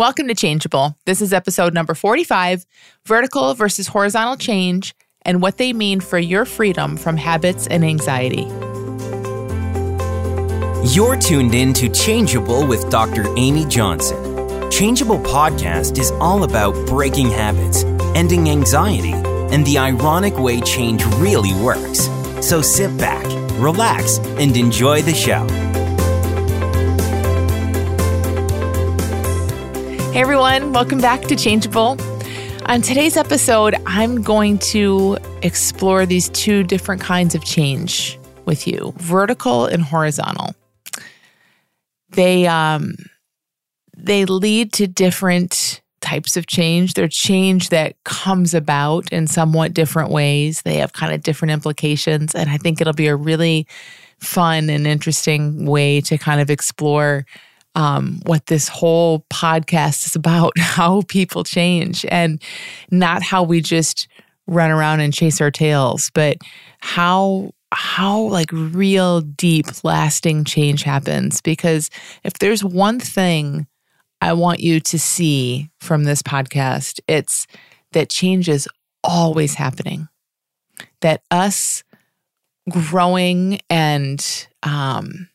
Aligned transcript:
Welcome 0.00 0.28
to 0.28 0.34
Changeable. 0.34 0.96
This 1.04 1.20
is 1.20 1.34
episode 1.34 1.74
number 1.74 1.94
45 1.94 2.64
Vertical 3.04 3.52
versus 3.52 3.86
Horizontal 3.86 4.38
Change 4.38 4.94
and 5.26 5.42
what 5.42 5.58
they 5.58 5.74
mean 5.74 6.00
for 6.00 6.18
your 6.18 6.46
freedom 6.46 6.96
from 6.96 7.18
habits 7.18 7.66
and 7.66 7.84
anxiety. 7.84 8.44
You're 10.94 11.16
tuned 11.16 11.54
in 11.54 11.74
to 11.74 11.90
Changeable 11.90 12.66
with 12.66 12.88
Dr. 12.88 13.26
Amy 13.36 13.66
Johnson. 13.66 14.70
Changeable 14.70 15.18
podcast 15.18 15.98
is 15.98 16.12
all 16.12 16.44
about 16.44 16.74
breaking 16.86 17.28
habits, 17.28 17.84
ending 18.14 18.48
anxiety, 18.48 19.12
and 19.12 19.66
the 19.66 19.76
ironic 19.76 20.38
way 20.38 20.62
change 20.62 21.04
really 21.16 21.52
works. 21.62 22.08
So 22.40 22.62
sit 22.62 22.96
back, 22.96 23.26
relax, 23.60 24.16
and 24.16 24.56
enjoy 24.56 25.02
the 25.02 25.12
show. 25.12 25.46
Hey 30.12 30.22
everyone, 30.22 30.72
welcome 30.72 31.00
back 31.00 31.20
to 31.26 31.36
Changeable. 31.36 31.96
On 32.66 32.82
today's 32.82 33.16
episode, 33.16 33.76
I'm 33.86 34.22
going 34.22 34.58
to 34.58 35.16
explore 35.42 36.04
these 36.04 36.28
two 36.30 36.64
different 36.64 37.00
kinds 37.00 37.36
of 37.36 37.44
change 37.44 38.18
with 38.44 38.66
you 38.66 38.92
vertical 38.96 39.66
and 39.66 39.84
horizontal. 39.84 40.56
They, 42.08 42.48
um, 42.48 42.96
they 43.96 44.24
lead 44.24 44.72
to 44.72 44.88
different 44.88 45.80
types 46.00 46.36
of 46.36 46.48
change. 46.48 46.94
They're 46.94 47.06
change 47.06 47.68
that 47.68 47.94
comes 48.02 48.52
about 48.52 49.12
in 49.12 49.28
somewhat 49.28 49.74
different 49.74 50.10
ways. 50.10 50.62
They 50.62 50.78
have 50.78 50.92
kind 50.92 51.14
of 51.14 51.22
different 51.22 51.52
implications. 51.52 52.34
And 52.34 52.50
I 52.50 52.56
think 52.56 52.80
it'll 52.80 52.94
be 52.94 53.06
a 53.06 53.14
really 53.14 53.68
fun 54.18 54.70
and 54.70 54.88
interesting 54.88 55.66
way 55.66 56.00
to 56.00 56.18
kind 56.18 56.40
of 56.40 56.50
explore 56.50 57.26
um, 57.74 58.20
what 58.26 58.46
this 58.46 58.68
whole 58.68 59.24
podcast 59.32 60.06
is 60.06 60.16
about 60.16 60.52
how 60.58 61.02
people 61.02 61.44
change 61.44 62.04
and 62.08 62.42
not 62.90 63.22
how 63.22 63.42
we 63.42 63.60
just 63.60 64.08
run 64.46 64.70
around 64.70 65.00
and 65.00 65.14
chase 65.14 65.40
our 65.40 65.50
tails, 65.50 66.10
but 66.14 66.38
how 66.80 67.50
how 67.72 68.22
like 68.22 68.50
real 68.50 69.20
deep 69.20 69.66
lasting 69.84 70.44
change 70.44 70.82
happens. 70.82 71.40
Because 71.40 71.88
if 72.24 72.34
there's 72.34 72.64
one 72.64 72.98
thing 72.98 73.66
I 74.20 74.32
want 74.32 74.60
you 74.60 74.80
to 74.80 74.98
see 74.98 75.70
from 75.80 76.04
this 76.04 76.22
podcast 76.22 77.00
it's 77.06 77.46
that 77.92 78.10
change 78.10 78.48
is 78.48 78.68
always 79.02 79.54
happening. 79.54 80.08
That 81.00 81.22
us 81.30 81.84
growing 82.68 83.60
and 83.70 84.24
um, 84.62 85.29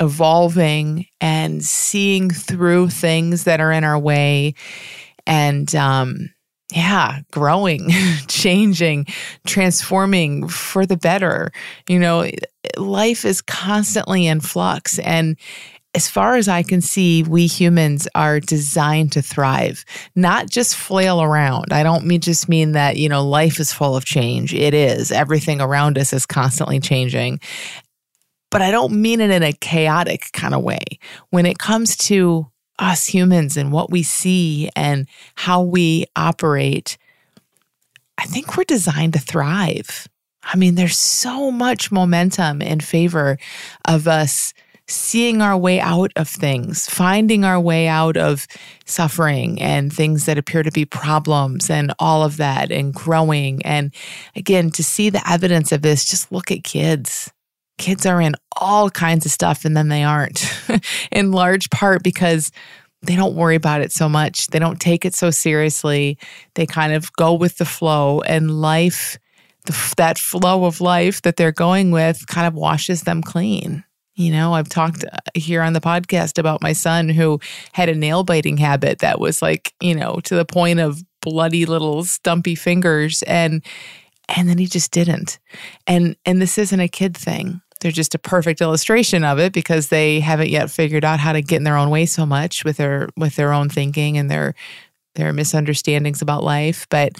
evolving 0.00 1.06
and 1.20 1.64
seeing 1.64 2.30
through 2.30 2.88
things 2.88 3.44
that 3.44 3.60
are 3.60 3.72
in 3.72 3.84
our 3.84 3.98
way 3.98 4.54
and 5.26 5.74
um 5.74 6.30
yeah 6.72 7.20
growing 7.30 7.88
changing 8.28 9.06
transforming 9.46 10.48
for 10.48 10.86
the 10.86 10.96
better 10.96 11.52
you 11.88 11.98
know 11.98 12.28
life 12.76 13.24
is 13.24 13.42
constantly 13.42 14.26
in 14.26 14.40
flux 14.40 14.98
and 15.00 15.36
as 15.94 16.08
far 16.08 16.36
as 16.36 16.48
I 16.48 16.62
can 16.62 16.80
see, 16.80 17.22
we 17.22 17.46
humans 17.46 18.08
are 18.14 18.40
designed 18.40 19.12
to 19.12 19.22
thrive, 19.22 19.84
not 20.16 20.48
just 20.48 20.74
flail 20.74 21.20
around. 21.20 21.72
I 21.72 21.82
don't 21.82 22.06
mean 22.06 22.20
just 22.20 22.48
mean 22.48 22.72
that, 22.72 22.96
you 22.96 23.08
know, 23.08 23.26
life 23.26 23.60
is 23.60 23.72
full 23.72 23.94
of 23.94 24.04
change. 24.04 24.54
It 24.54 24.72
is. 24.72 25.12
Everything 25.12 25.60
around 25.60 25.98
us 25.98 26.14
is 26.14 26.24
constantly 26.24 26.80
changing 26.80 27.40
but 28.52 28.60
I 28.62 28.70
don't 28.70 28.92
mean 28.92 29.20
it 29.20 29.30
in 29.30 29.42
a 29.42 29.54
chaotic 29.54 30.26
kind 30.32 30.54
of 30.54 30.62
way. 30.62 30.84
When 31.30 31.46
it 31.46 31.58
comes 31.58 31.96
to 32.08 32.46
us 32.78 33.06
humans 33.06 33.56
and 33.56 33.72
what 33.72 33.90
we 33.90 34.02
see 34.02 34.68
and 34.76 35.08
how 35.34 35.62
we 35.62 36.04
operate, 36.14 36.98
I 38.18 38.24
think 38.24 38.56
we're 38.56 38.64
designed 38.64 39.14
to 39.14 39.18
thrive. 39.18 40.06
I 40.44 40.56
mean, 40.56 40.74
there's 40.74 40.98
so 40.98 41.50
much 41.50 41.90
momentum 41.90 42.60
in 42.60 42.80
favor 42.80 43.38
of 43.86 44.06
us 44.06 44.52
seeing 44.86 45.40
our 45.40 45.56
way 45.56 45.80
out 45.80 46.12
of 46.16 46.28
things, 46.28 46.86
finding 46.86 47.44
our 47.44 47.58
way 47.58 47.88
out 47.88 48.18
of 48.18 48.46
suffering 48.84 49.62
and 49.62 49.90
things 49.90 50.26
that 50.26 50.36
appear 50.36 50.62
to 50.62 50.70
be 50.70 50.84
problems 50.84 51.70
and 51.70 51.94
all 51.98 52.22
of 52.22 52.36
that, 52.36 52.70
and 52.70 52.92
growing. 52.92 53.64
And 53.64 53.94
again, 54.36 54.70
to 54.72 54.84
see 54.84 55.08
the 55.08 55.26
evidence 55.26 55.72
of 55.72 55.80
this, 55.80 56.04
just 56.04 56.30
look 56.30 56.50
at 56.50 56.64
kids 56.64 57.32
kids 57.78 58.06
are 58.06 58.20
in 58.20 58.34
all 58.56 58.90
kinds 58.90 59.26
of 59.26 59.32
stuff 59.32 59.64
and 59.64 59.76
then 59.76 59.88
they 59.88 60.04
aren't, 60.04 60.44
in 61.12 61.32
large 61.32 61.70
part 61.70 62.02
because 62.02 62.52
they 63.02 63.16
don't 63.16 63.34
worry 63.34 63.56
about 63.56 63.80
it 63.80 63.92
so 63.92 64.08
much. 64.08 64.46
They 64.48 64.58
don't 64.58 64.80
take 64.80 65.04
it 65.04 65.14
so 65.14 65.30
seriously. 65.30 66.18
They 66.54 66.66
kind 66.66 66.92
of 66.92 67.12
go 67.14 67.34
with 67.34 67.58
the 67.58 67.64
flow, 67.64 68.20
and 68.20 68.60
life, 68.60 69.18
the, 69.66 69.94
that 69.96 70.18
flow 70.18 70.64
of 70.64 70.80
life 70.80 71.22
that 71.22 71.36
they're 71.36 71.52
going 71.52 71.90
with, 71.90 72.26
kind 72.26 72.46
of 72.46 72.54
washes 72.54 73.02
them 73.02 73.22
clean. 73.22 73.84
You 74.14 74.30
know, 74.30 74.52
I've 74.52 74.68
talked 74.68 75.04
uh, 75.04 75.18
here 75.34 75.62
on 75.62 75.72
the 75.72 75.80
podcast 75.80 76.38
about 76.38 76.62
my 76.62 76.74
son 76.74 77.08
who 77.08 77.40
had 77.72 77.88
a 77.88 77.94
nail 77.94 78.24
biting 78.24 78.58
habit 78.58 78.98
that 78.98 79.18
was 79.18 79.42
like, 79.42 79.72
you 79.80 79.94
know, 79.94 80.20
to 80.24 80.34
the 80.34 80.44
point 80.44 80.80
of 80.80 81.02
bloody 81.22 81.66
little 81.66 82.04
stumpy 82.04 82.54
fingers 82.54 83.22
and 83.22 83.64
and 84.28 84.48
then 84.48 84.58
he 84.58 84.66
just 84.66 84.92
didn't. 84.92 85.38
And 85.86 86.16
and 86.26 86.42
this 86.42 86.58
isn't 86.58 86.78
a 86.78 86.88
kid 86.88 87.16
thing 87.16 87.61
they're 87.82 87.90
just 87.90 88.14
a 88.14 88.18
perfect 88.18 88.60
illustration 88.60 89.24
of 89.24 89.40
it 89.40 89.52
because 89.52 89.88
they 89.88 90.20
haven't 90.20 90.50
yet 90.50 90.70
figured 90.70 91.04
out 91.04 91.18
how 91.18 91.32
to 91.32 91.42
get 91.42 91.56
in 91.56 91.64
their 91.64 91.76
own 91.76 91.90
way 91.90 92.06
so 92.06 92.24
much 92.24 92.64
with 92.64 92.76
their 92.76 93.08
with 93.16 93.34
their 93.34 93.52
own 93.52 93.68
thinking 93.68 94.16
and 94.16 94.30
their 94.30 94.54
their 95.16 95.32
misunderstandings 95.32 96.22
about 96.22 96.44
life. 96.44 96.86
But 96.88 97.12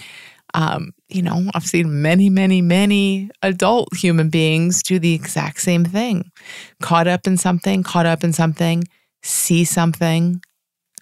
um, 0.55 0.93
you 1.09 1.23
know 1.23 1.49
i've 1.55 1.65
seen 1.65 2.03
many 2.03 2.29
many 2.29 2.61
many 2.61 3.29
adult 3.41 3.89
human 3.95 4.29
beings 4.29 4.83
do 4.83 4.99
the 4.99 5.13
exact 5.13 5.59
same 5.59 5.83
thing. 5.83 6.31
Caught 6.81 7.07
up 7.07 7.27
in 7.27 7.37
something 7.37 7.83
caught 7.83 8.05
up 8.05 8.23
in 8.23 8.33
something 8.33 8.83
see 9.21 9.63
something 9.63 10.41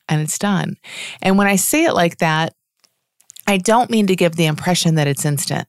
and 0.09 0.21
it's 0.21 0.39
done. 0.39 0.77
And 1.21 1.37
when 1.37 1.47
i 1.47 1.55
say 1.55 1.83
it 1.83 1.93
like 1.93 2.17
that 2.17 2.53
i 3.45 3.57
don't 3.57 3.89
mean 3.89 4.07
to 4.07 4.15
give 4.15 4.35
the 4.35 4.45
impression 4.45 4.95
that 4.95 5.07
it's 5.07 5.25
instant 5.25 5.67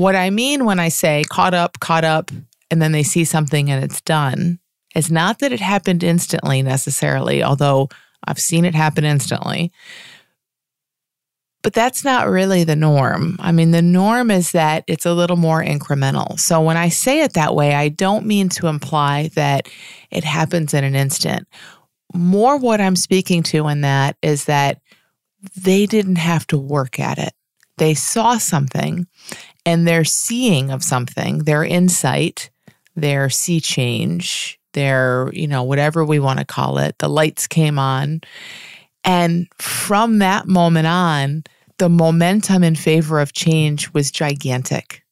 what 0.00 0.16
I 0.16 0.30
mean 0.30 0.64
when 0.64 0.80
I 0.80 0.88
say 0.88 1.24
caught 1.28 1.52
up, 1.52 1.78
caught 1.78 2.04
up, 2.04 2.30
and 2.70 2.80
then 2.80 2.92
they 2.92 3.02
see 3.02 3.24
something 3.24 3.70
and 3.70 3.84
it's 3.84 4.00
done 4.00 4.58
is 4.94 5.10
not 5.10 5.38
that 5.40 5.52
it 5.52 5.60
happened 5.60 6.02
instantly 6.02 6.62
necessarily, 6.62 7.42
although 7.42 7.88
I've 8.24 8.38
seen 8.38 8.64
it 8.64 8.74
happen 8.74 9.04
instantly. 9.04 9.70
But 11.62 11.74
that's 11.74 12.02
not 12.02 12.28
really 12.28 12.64
the 12.64 12.76
norm. 12.76 13.36
I 13.40 13.52
mean, 13.52 13.72
the 13.72 13.82
norm 13.82 14.30
is 14.30 14.52
that 14.52 14.84
it's 14.86 15.04
a 15.04 15.12
little 15.12 15.36
more 15.36 15.62
incremental. 15.62 16.40
So 16.40 16.62
when 16.62 16.78
I 16.78 16.88
say 16.88 17.20
it 17.20 17.34
that 17.34 17.54
way, 17.54 17.74
I 17.74 17.90
don't 17.90 18.24
mean 18.24 18.48
to 18.50 18.68
imply 18.68 19.28
that 19.34 19.68
it 20.10 20.24
happens 20.24 20.72
in 20.72 20.82
an 20.82 20.94
instant. 20.94 21.46
More 22.14 22.56
what 22.56 22.80
I'm 22.80 22.96
speaking 22.96 23.42
to 23.44 23.68
in 23.68 23.82
that 23.82 24.16
is 24.22 24.46
that 24.46 24.80
they 25.54 25.84
didn't 25.84 26.16
have 26.16 26.46
to 26.46 26.58
work 26.58 26.98
at 26.98 27.18
it. 27.18 27.34
They 27.76 27.94
saw 27.94 28.38
something 28.38 29.06
and 29.70 29.86
their 29.86 30.04
seeing 30.04 30.72
of 30.72 30.82
something, 30.82 31.44
their 31.44 31.62
insight, 31.62 32.50
their 32.96 33.30
sea 33.30 33.60
change, 33.60 34.58
their, 34.72 35.30
you 35.32 35.46
know, 35.46 35.62
whatever 35.62 36.04
we 36.04 36.18
want 36.18 36.40
to 36.40 36.44
call 36.44 36.78
it, 36.78 36.98
the 36.98 37.08
lights 37.08 37.46
came 37.46 37.78
on. 37.78 38.20
And 39.04 39.46
from 39.60 40.18
that 40.18 40.48
moment 40.48 40.88
on, 40.88 41.44
the 41.78 41.88
momentum 41.88 42.64
in 42.64 42.74
favor 42.74 43.20
of 43.20 43.32
change 43.32 43.92
was 43.94 44.10
gigantic. 44.10 45.04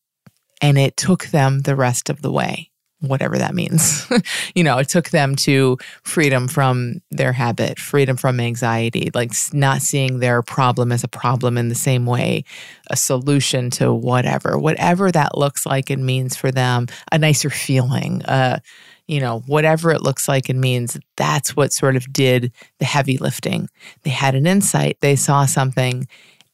And 0.61 0.77
it 0.77 0.97
took 0.97 1.27
them 1.27 1.61
the 1.61 1.77
rest 1.77 2.11
of 2.11 2.21
the 2.23 2.33
way 2.33 2.69
whatever 3.01 3.39
that 3.39 3.55
means. 3.55 4.07
you 4.55 4.65
know, 4.65 4.79
it 4.79 4.89
took 4.89 5.11
them 5.11 5.37
to 5.37 5.79
freedom 6.03 6.49
from 6.49 7.01
their 7.11 7.33
habit, 7.33 7.79
freedom 7.79 8.17
from 8.17 8.41
anxiety, 8.41 9.11
like 9.15 9.33
not 9.53 9.83
seeing 9.83 10.19
their 10.19 10.43
problem 10.43 10.91
as 10.91 11.05
a 11.05 11.09
problem 11.09 11.57
in 11.57 11.69
the 11.69 11.75
same 11.75 12.07
way, 12.07 12.45
a 12.91 12.97
solution 12.97 13.71
to 13.71 13.93
whatever, 13.93 14.59
whatever 14.59 15.13
that 15.13 15.39
looks 15.39 15.65
like 15.65 15.91
and 15.91 16.05
means 16.05 16.37
for 16.37 16.51
them, 16.51 16.87
a 17.13 17.19
nicer 17.19 17.51
feeling, 17.51 18.23
uh, 18.25 18.59
you 19.07 19.21
know, 19.21 19.41
whatever 19.47 19.91
it 19.91 20.03
looks 20.03 20.29
like 20.29 20.49
and 20.49 20.61
means, 20.61 20.99
that's 21.17 21.57
what 21.57 21.73
sort 21.73 21.97
of 21.97 22.13
did 22.13 22.53
the 22.79 22.85
heavy 22.85 23.17
lifting. 23.17 23.69
They 24.03 24.11
had 24.11 24.35
an 24.35 24.47
insight, 24.47 24.99
they 25.01 25.17
saw 25.17 25.47
something 25.47 26.07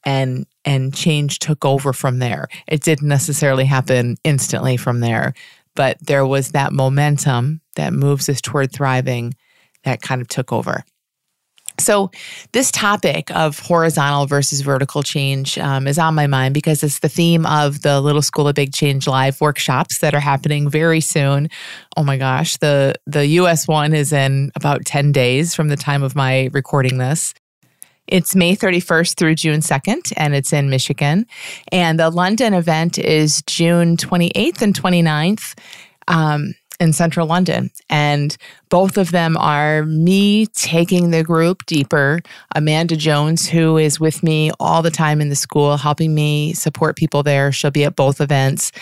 and 0.05 0.45
and 0.63 0.95
change 0.95 1.39
took 1.39 1.65
over 1.65 1.93
from 1.93 2.19
there. 2.19 2.47
It 2.67 2.81
didn't 2.81 3.07
necessarily 3.07 3.65
happen 3.65 4.17
instantly 4.23 4.77
from 4.77 4.99
there, 4.99 5.33
but 5.75 5.97
there 6.01 6.25
was 6.25 6.51
that 6.51 6.73
momentum 6.73 7.61
that 7.75 7.93
moves 7.93 8.29
us 8.29 8.41
toward 8.41 8.71
thriving 8.71 9.33
that 9.83 10.01
kind 10.01 10.21
of 10.21 10.27
took 10.27 10.51
over. 10.51 10.83
So, 11.77 12.09
this 12.53 12.71
topic 12.71 13.29
of 13.35 13.59
horizontal 13.59 14.27
versus 14.27 14.61
vertical 14.61 15.03
change 15.03 15.57
um, 15.57 15.87
is 15.87 15.99
on 15.99 16.15
my 16.15 16.25
mind 16.25 16.53
because 16.53 16.83
it's 16.83 16.99
the 16.99 17.09
theme 17.09 17.45
of 17.45 17.81
the 17.81 17.99
Little 17.99 18.21
School 18.21 18.47
of 18.47 18.55
Big 18.55 18.73
Change 18.73 19.07
live 19.07 19.41
workshops 19.41 19.99
that 19.99 20.13
are 20.15 20.21
happening 20.21 20.69
very 20.69 21.01
soon. 21.01 21.49
Oh 21.97 22.03
my 22.03 22.17
gosh, 22.17 22.57
the 22.57 22.95
the 23.05 23.25
US 23.27 23.67
one 23.67 23.93
is 23.93 24.13
in 24.13 24.51
about 24.55 24.85
10 24.85 25.11
days 25.11 25.53
from 25.53 25.67
the 25.67 25.75
time 25.75 26.01
of 26.01 26.15
my 26.15 26.49
recording 26.53 26.97
this. 26.97 27.33
It's 28.07 28.35
May 28.35 28.55
31st 28.55 29.15
through 29.15 29.35
June 29.35 29.61
2nd, 29.61 30.13
and 30.17 30.35
it's 30.35 30.53
in 30.53 30.69
Michigan. 30.69 31.25
And 31.71 31.99
the 31.99 32.09
London 32.09 32.53
event 32.53 32.97
is 32.97 33.41
June 33.47 33.97
28th 33.97 34.61
and 34.61 34.79
29th. 34.79 35.57
Um, 36.07 36.53
in 36.79 36.93
central 36.93 37.27
London. 37.27 37.71
And 37.89 38.35
both 38.75 38.97
of 38.97 39.11
them 39.11 39.37
are 39.37 39.85
me 39.85 40.47
taking 40.47 41.11
the 41.11 41.23
group 41.23 41.65
deeper. 41.65 42.19
Amanda 42.55 42.97
Jones, 42.97 43.47
who 43.47 43.77
is 43.77 44.01
with 44.01 44.21
me 44.21 44.51
all 44.59 44.81
the 44.81 44.91
time 44.91 45.21
in 45.21 45.29
the 45.29 45.35
school, 45.37 45.77
helping 45.77 46.13
me 46.13 46.51
support 46.51 46.97
people 46.97 47.23
there. 47.23 47.53
She'll 47.53 47.71
be 47.71 47.85
at 47.85 47.95
both 47.95 48.19
events. 48.19 48.73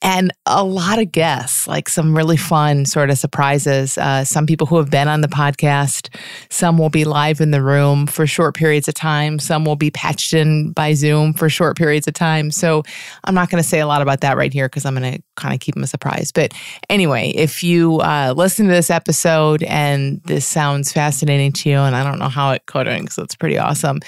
And 0.00 0.32
a 0.46 0.64
lot 0.64 0.98
of 0.98 1.12
guests, 1.12 1.68
like 1.68 1.90
some 1.90 2.16
really 2.16 2.38
fun 2.38 2.86
sort 2.86 3.10
of 3.10 3.18
surprises. 3.18 3.98
Uh, 3.98 4.24
some 4.24 4.46
people 4.46 4.66
who 4.66 4.78
have 4.78 4.88
been 4.88 5.06
on 5.06 5.20
the 5.20 5.28
podcast, 5.28 6.08
some 6.48 6.78
will 6.78 6.88
be 6.88 7.04
live 7.04 7.42
in 7.42 7.50
the 7.50 7.62
room 7.62 8.06
for 8.06 8.26
short 8.26 8.54
periods 8.56 8.88
of 8.88 8.94
time, 8.94 9.38
some 9.38 9.66
will 9.66 9.76
be 9.76 9.90
patched 9.90 10.32
in 10.32 10.72
by 10.72 10.94
Zoom 10.94 11.34
for 11.34 11.50
short 11.50 11.76
periods 11.76 12.08
of 12.08 12.14
time. 12.14 12.50
So 12.50 12.84
I'm 13.24 13.34
not 13.34 13.50
going 13.50 13.62
to 13.62 13.68
say 13.68 13.80
a 13.80 13.86
lot 13.86 14.00
about 14.00 14.22
that 14.22 14.38
right 14.38 14.52
here 14.52 14.66
because 14.66 14.86
I'm 14.86 14.96
going 14.96 15.12
to 15.12 15.22
kind 15.36 15.52
of 15.54 15.60
keep 15.60 15.74
them 15.74 15.84
a 15.84 15.86
surprise. 15.86 16.32
But 16.32 16.54
anyway, 16.88 17.32
if 17.34 17.62
you 17.62 18.00
uh, 18.00 18.32
listen 18.34 18.66
to 18.66 18.72
this 18.72 18.90
episode 18.90 19.41
and 19.62 20.20
this 20.24 20.46
sounds 20.46 20.92
fascinating 20.92 21.52
to 21.52 21.68
you, 21.68 21.78
and 21.78 21.96
I 21.96 22.04
don't 22.04 22.18
know 22.18 22.28
how 22.28 22.52
it 22.52 22.66
couldn't, 22.66 23.12
so 23.12 23.22
it's 23.22 23.34
pretty 23.34 23.58
awesome, 23.58 24.00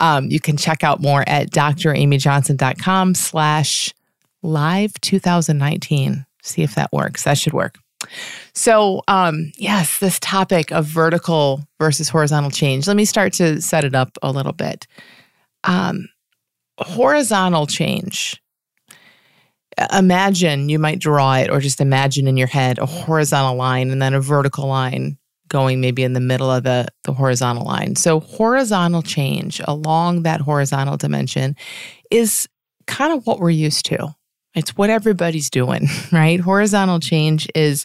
um, 0.00 0.26
you 0.30 0.40
can 0.40 0.56
check 0.56 0.84
out 0.84 1.00
more 1.00 1.24
at 1.26 1.50
dramyjohnson.com 1.50 3.14
slash 3.14 3.94
live 4.42 4.92
2019. 5.00 6.26
See 6.42 6.62
if 6.62 6.74
that 6.74 6.92
works. 6.92 7.24
That 7.24 7.38
should 7.38 7.52
work. 7.52 7.78
So, 8.54 9.02
um, 9.08 9.52
yes, 9.56 9.98
this 9.98 10.18
topic 10.18 10.72
of 10.72 10.86
vertical 10.86 11.62
versus 11.78 12.08
horizontal 12.08 12.50
change. 12.50 12.86
Let 12.86 12.96
me 12.96 13.04
start 13.04 13.32
to 13.34 13.60
set 13.60 13.84
it 13.84 13.94
up 13.94 14.18
a 14.22 14.32
little 14.32 14.52
bit. 14.52 14.86
Um, 15.64 16.08
horizontal 16.78 17.66
change. 17.66 18.42
Imagine 19.92 20.68
you 20.68 20.78
might 20.78 20.98
draw 20.98 21.34
it, 21.34 21.50
or 21.50 21.60
just 21.60 21.80
imagine 21.80 22.28
in 22.28 22.36
your 22.36 22.48
head 22.48 22.78
a 22.78 22.86
horizontal 22.86 23.56
line 23.56 23.90
and 23.90 24.02
then 24.02 24.14
a 24.14 24.20
vertical 24.20 24.66
line 24.66 25.16
going 25.48 25.80
maybe 25.80 26.02
in 26.02 26.14
the 26.14 26.20
middle 26.20 26.50
of 26.50 26.64
the, 26.64 26.86
the 27.04 27.12
horizontal 27.12 27.64
line. 27.64 27.94
So, 27.96 28.20
horizontal 28.20 29.02
change 29.02 29.60
along 29.66 30.22
that 30.22 30.40
horizontal 30.40 30.96
dimension 30.96 31.56
is 32.10 32.48
kind 32.86 33.12
of 33.12 33.26
what 33.26 33.38
we're 33.38 33.50
used 33.50 33.84
to. 33.86 34.14
It's 34.54 34.76
what 34.76 34.90
everybody's 34.90 35.50
doing, 35.50 35.88
right? 36.12 36.40
Horizontal 36.40 37.00
change 37.00 37.48
is 37.54 37.84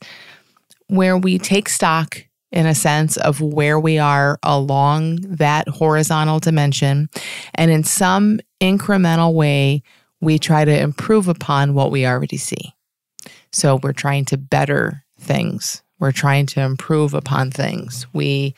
where 0.87 1.17
we 1.17 1.37
take 1.37 1.69
stock 1.69 2.23
in 2.51 2.65
a 2.65 2.75
sense 2.75 3.17
of 3.17 3.41
where 3.41 3.79
we 3.79 3.97
are 3.97 4.39
along 4.43 5.17
that 5.21 5.67
horizontal 5.67 6.39
dimension. 6.39 7.09
And 7.55 7.69
in 7.69 7.83
some 7.83 8.39
incremental 8.61 9.33
way, 9.33 9.83
we 10.21 10.39
try 10.39 10.65
to 10.65 10.79
improve 10.79 11.27
upon 11.27 11.73
what 11.73 11.91
we 11.91 12.05
already 12.05 12.37
see. 12.37 12.73
So 13.51 13.79
we're 13.81 13.93
trying 13.93 14.25
to 14.25 14.37
better 14.37 15.03
things, 15.19 15.83
we're 15.99 16.11
trying 16.11 16.45
to 16.47 16.61
improve 16.61 17.13
upon 17.13 17.51
things. 17.51 18.05
We 18.13 18.55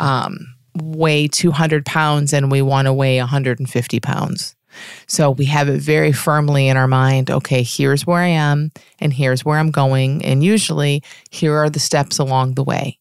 um, 0.00 0.54
weigh 0.74 1.28
200 1.28 1.86
pounds 1.86 2.32
and 2.32 2.50
we 2.50 2.62
want 2.62 2.86
to 2.86 2.92
weigh 2.92 3.18
150 3.18 4.00
pounds. 4.00 4.54
So 5.06 5.30
we 5.30 5.44
have 5.46 5.68
it 5.68 5.80
very 5.80 6.12
firmly 6.12 6.68
in 6.68 6.76
our 6.76 6.88
mind 6.88 7.30
okay, 7.30 7.62
here's 7.62 8.06
where 8.06 8.20
I 8.20 8.28
am 8.28 8.72
and 8.98 9.12
here's 9.12 9.44
where 9.44 9.58
I'm 9.58 9.70
going. 9.70 10.24
And 10.24 10.42
usually, 10.42 11.02
here 11.30 11.56
are 11.56 11.70
the 11.70 11.78
steps 11.78 12.18
along 12.18 12.54
the 12.54 12.64
way, 12.64 12.98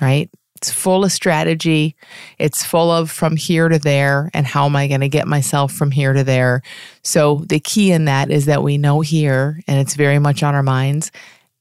right? 0.00 0.30
It's 0.60 0.70
full 0.70 1.04
of 1.04 1.12
strategy. 1.12 1.96
It's 2.38 2.62
full 2.62 2.90
of 2.90 3.10
from 3.10 3.34
here 3.34 3.70
to 3.70 3.78
there 3.78 4.30
and 4.34 4.46
how 4.46 4.66
am 4.66 4.76
I 4.76 4.88
going 4.88 5.00
to 5.00 5.08
get 5.08 5.26
myself 5.26 5.72
from 5.72 5.90
here 5.90 6.12
to 6.12 6.22
there. 6.22 6.60
So 7.02 7.46
the 7.48 7.60
key 7.60 7.92
in 7.92 8.04
that 8.04 8.30
is 8.30 8.44
that 8.44 8.62
we 8.62 8.76
know 8.76 9.00
here 9.00 9.62
and 9.66 9.80
it's 9.80 9.94
very 9.94 10.18
much 10.18 10.42
on 10.42 10.54
our 10.54 10.62
minds, 10.62 11.12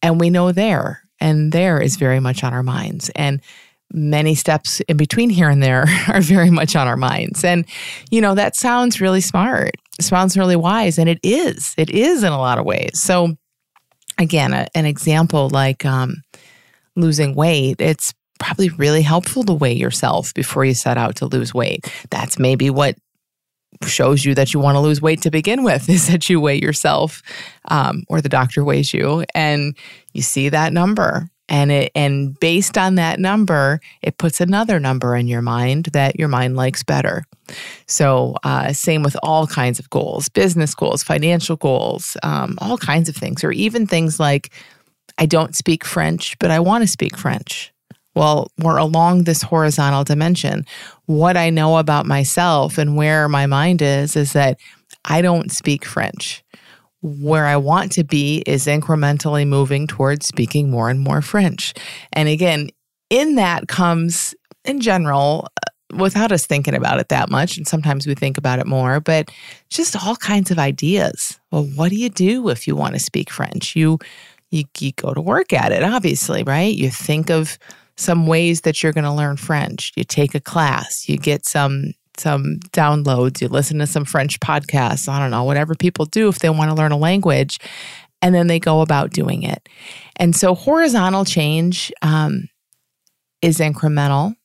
and 0.02 0.20
we 0.20 0.30
know 0.30 0.52
there 0.52 1.02
and 1.22 1.54
there 1.54 1.82
is 1.82 1.96
very 1.96 2.20
much 2.20 2.44
on 2.44 2.54
our 2.54 2.62
minds. 2.62 3.10
And 3.16 3.42
many 3.94 4.36
steps 4.36 4.82
in 4.82 4.98
between 4.98 5.30
here 5.30 5.50
and 5.50 5.64
there 5.64 5.86
are 6.10 6.22
very 6.22 6.50
much 6.50 6.76
on 6.76 6.88
our 6.88 6.98
minds. 6.98 7.46
And, 7.46 7.66
you 8.12 8.20
know, 8.20 8.36
that 8.36 8.58
sounds 8.58 9.00
really 9.00 9.22
smart. 9.22 9.72
It 9.98 10.04
sounds 10.04 10.38
really 10.38 10.58
wise. 10.58 11.00
And 11.00 11.08
it 11.08 11.20
is. 11.24 11.74
It 11.78 11.90
is 11.90 12.24
in 12.24 12.34
a 12.34 12.38
lot 12.38 12.60
of 12.60 12.66
ways. 12.66 13.02
So, 13.02 13.38
again, 14.18 14.54
a, 14.54 14.68
an 14.76 14.86
example 14.86 15.50
like 15.50 15.86
um, 15.86 16.22
losing 16.98 17.34
weight, 17.34 17.80
it's 17.80 18.14
probably 18.40 18.70
really 18.70 19.02
helpful 19.02 19.44
to 19.44 19.54
weigh 19.54 19.74
yourself 19.74 20.34
before 20.34 20.66
you 20.66 20.74
set 20.74 20.98
out 20.98 21.16
to 21.18 21.28
lose 21.28 21.54
weight. 21.54 21.92
That's 22.10 22.40
maybe 22.40 22.70
what 22.70 22.96
shows 23.86 24.26
you 24.26 24.34
that 24.36 24.54
you 24.54 24.60
want 24.60 24.76
to 24.76 24.80
lose 24.80 25.02
weight 25.02 25.22
to 25.22 25.32
begin 25.32 25.64
with 25.64 25.90
is 25.90 26.08
that 26.08 26.30
you 26.30 26.42
weigh 26.42 26.60
yourself 26.60 27.22
um, 27.66 28.04
or 28.08 28.22
the 28.22 28.30
doctor 28.30 28.64
weighs 28.64 28.94
you 28.94 29.24
and 29.36 29.78
you 30.14 30.22
see 30.22 30.50
that 30.50 30.74
number. 30.74 31.30
And 31.52 31.72
it 31.72 31.92
and 31.96 32.40
based 32.40 32.78
on 32.78 32.96
that 32.96 33.20
number 33.20 33.80
it 34.04 34.20
puts 34.20 34.40
another 34.40 34.80
number 34.80 35.16
in 35.16 35.28
your 35.28 35.42
mind 35.42 35.86
that 35.94 36.20
your 36.20 36.28
mind 36.28 36.56
likes 36.56 36.84
better. 36.84 37.24
So 37.88 38.36
uh, 38.44 38.72
same 38.74 39.02
with 39.02 39.18
all 39.24 39.48
kinds 39.48 39.80
of 39.80 39.90
goals 39.90 40.30
business 40.30 40.76
goals 40.76 41.02
financial 41.02 41.56
goals 41.56 42.16
um, 42.22 42.58
all 42.62 42.78
kinds 42.78 43.10
of 43.10 43.16
things 43.16 43.44
or 43.44 43.52
even 43.52 43.88
things 43.88 44.20
like 44.20 44.52
i 45.18 45.26
don't 45.26 45.56
speak 45.56 45.84
french 45.84 46.38
but 46.38 46.52
i 46.52 46.60
want 46.60 46.84
to 46.84 46.88
speak 46.88 47.18
french 47.18 47.74
well 48.16 48.52
we're 48.60 48.78
along 48.78 49.24
this 49.24 49.42
horizontal 49.42 50.04
dimension 50.04 50.66
what 51.06 51.38
i 51.38 51.50
know 51.50 51.78
about 51.78 52.06
myself 52.06 52.78
and 52.78 52.96
where 52.96 53.28
my 53.28 53.46
mind 53.46 53.82
is 53.82 54.16
is 54.16 54.34
that 54.34 54.58
i 55.06 55.22
don't 55.22 55.52
speak 55.52 55.86
french 55.86 56.44
where 57.02 57.46
I 57.46 57.58
want 57.58 57.92
to 57.94 58.04
be 58.04 58.44
is 58.46 58.66
incrementally 58.66 59.48
moving 59.48 59.88
towards 59.88 60.28
speaking 60.28 60.70
more 60.70 60.90
and 60.90 61.00
more 61.00 61.22
French. 61.22 61.74
And 62.14 62.28
again, 62.28 62.70
in 63.10 63.36
that 63.36 63.68
comes, 63.68 64.36
in 64.66 64.82
general, 64.82 65.48
uh, 65.66 65.96
without 65.98 66.32
us 66.32 66.46
thinking 66.46 66.76
about 66.76 67.00
it 67.00 67.10
that 67.10 67.30
much, 67.30 67.58
and 67.58 67.68
sometimes 67.68 68.06
we 68.06 68.16
think 68.16 68.38
about 68.38 68.60
it 68.60 68.68
more, 68.68 69.00
but 69.00 69.32
just 69.70 69.96
all 70.04 70.16
kinds 70.16 70.52
of 70.52 70.60
ideas. 70.60 71.40
Well, 71.52 71.64
what 71.76 71.90
do 71.90 71.96
you 71.96 72.10
do 72.10 72.50
if 72.50 72.68
you 72.68 72.76
want 72.76 72.94
to 72.94 73.00
speak 73.00 73.32
French? 73.32 73.76
You, 73.76 73.98
you, 74.52 74.66
you 74.80 74.92
go 74.92 75.14
to 75.14 75.22
work 75.22 75.54
at 75.54 75.72
it, 75.72 75.84
obviously, 75.84 76.44
right? 76.44 76.76
You 76.76 76.90
think 76.90 77.30
of 77.30 77.58
some 78.00 78.28
ways 78.28 78.62
that 78.62 78.82
you're 78.82 78.94
going 78.94 79.04
to 79.04 79.12
learn 79.12 79.36
French. 79.36 79.92
You 79.96 80.04
take 80.04 80.34
a 80.34 80.40
class, 80.40 81.10
you 81.10 81.18
get 81.18 81.46
some 81.46 81.94
some 82.18 82.58
downloads, 82.72 83.42
you 83.42 83.48
listen 83.48 83.80
to 83.80 83.88
some 83.88 84.04
French 84.04 84.42
podcasts, 84.42 85.08
I 85.08 85.20
don't 85.20 85.32
know, 85.32 85.46
whatever 85.46 85.74
people 85.74 86.04
do 86.04 86.28
if 86.28 86.40
they 86.40 86.50
want 86.50 86.70
to 86.70 86.76
learn 86.76 86.92
a 86.92 86.98
language, 86.98 87.60
and 88.22 88.36
then 88.36 88.48
they 88.48 88.60
go 88.60 88.82
about 88.82 89.12
doing 89.12 89.44
it. 89.44 89.70
And 90.18 90.36
so 90.36 90.54
horizontal 90.54 91.24
change 91.24 91.94
um, 92.02 92.50
is 93.42 93.60
incremental, 93.60 94.36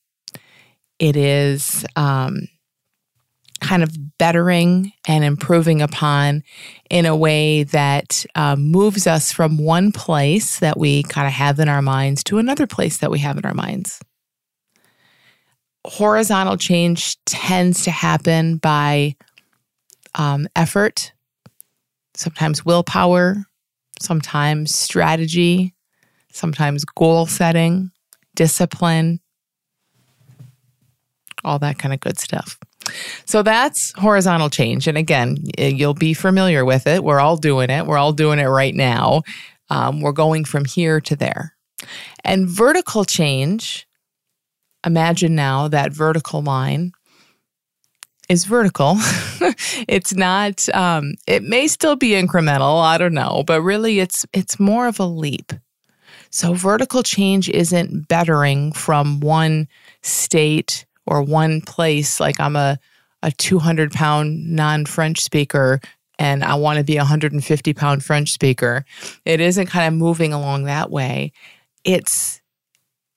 it 1.00 1.16
is 1.16 1.84
um, 1.96 2.46
kind 3.64 3.82
of 3.82 3.96
bettering 4.18 4.92
and 5.08 5.24
improving 5.24 5.80
upon 5.82 6.42
in 6.90 7.06
a 7.06 7.16
way 7.16 7.64
that 7.64 8.24
uh, 8.34 8.56
moves 8.56 9.06
us 9.06 9.32
from 9.32 9.58
one 9.58 9.90
place 9.90 10.60
that 10.60 10.78
we 10.78 11.02
kind 11.04 11.26
of 11.26 11.32
have 11.32 11.58
in 11.58 11.68
our 11.68 11.82
minds 11.82 12.22
to 12.24 12.38
another 12.38 12.66
place 12.66 12.98
that 12.98 13.10
we 13.10 13.18
have 13.18 13.38
in 13.38 13.44
our 13.44 13.54
minds 13.54 14.00
horizontal 15.86 16.56
change 16.56 17.22
tends 17.24 17.84
to 17.84 17.90
happen 17.90 18.56
by 18.56 19.14
um, 20.14 20.48
effort, 20.56 21.12
sometimes 22.14 22.64
willpower, 22.64 23.44
sometimes 24.00 24.74
strategy, 24.74 25.74
sometimes 26.32 26.84
goal 26.84 27.26
setting, 27.26 27.90
discipline, 28.34 29.20
all 31.44 31.58
that 31.58 31.78
kind 31.78 31.92
of 31.92 32.00
good 32.00 32.18
stuff. 32.18 32.58
So 33.26 33.42
that's 33.42 33.92
horizontal 33.96 34.50
change. 34.50 34.86
And 34.86 34.98
again, 34.98 35.38
you'll 35.58 35.94
be 35.94 36.14
familiar 36.14 36.64
with 36.64 36.86
it. 36.86 37.02
We're 37.02 37.20
all 37.20 37.36
doing 37.36 37.70
it. 37.70 37.86
We're 37.86 37.98
all 37.98 38.12
doing 38.12 38.38
it 38.38 38.46
right 38.46 38.74
now. 38.74 39.22
Um, 39.70 40.00
we're 40.00 40.12
going 40.12 40.44
from 40.44 40.64
here 40.64 41.00
to 41.00 41.16
there. 41.16 41.54
And 42.22 42.48
vertical 42.48 43.04
change 43.04 43.86
imagine 44.84 45.34
now 45.34 45.68
that 45.68 45.92
vertical 45.92 46.42
line 46.42 46.92
is 48.28 48.44
vertical. 48.44 48.96
it's 49.88 50.14
not 50.14 50.68
um, 50.74 51.14
it 51.26 51.42
may 51.42 51.66
still 51.66 51.96
be 51.96 52.10
incremental, 52.10 52.82
I 52.82 52.98
don't 52.98 53.14
know, 53.14 53.44
but 53.46 53.62
really 53.62 54.00
it's 54.00 54.24
it's 54.32 54.60
more 54.60 54.86
of 54.86 55.00
a 55.00 55.06
leap. 55.06 55.52
So 56.30 56.54
vertical 56.54 57.02
change 57.02 57.48
isn't 57.48 58.08
bettering 58.08 58.72
from 58.72 59.20
one 59.20 59.68
state 60.02 60.84
or 61.06 61.22
one 61.22 61.60
place 61.60 62.20
like 62.20 62.40
I'm 62.40 62.56
a 62.56 62.78
a 63.22 63.32
200 63.32 63.90
pound 63.90 64.50
non 64.50 64.84
French 64.84 65.22
speaker 65.22 65.80
and 66.18 66.44
I 66.44 66.54
want 66.54 66.78
to 66.78 66.84
be 66.84 66.96
a 66.96 67.00
150 67.00 67.74
pound 67.74 68.04
French 68.04 68.30
speaker. 68.30 68.84
It 69.24 69.40
isn't 69.40 69.66
kind 69.66 69.92
of 69.92 69.98
moving 69.98 70.32
along 70.32 70.64
that 70.64 70.90
way. 70.90 71.32
It's 71.84 72.40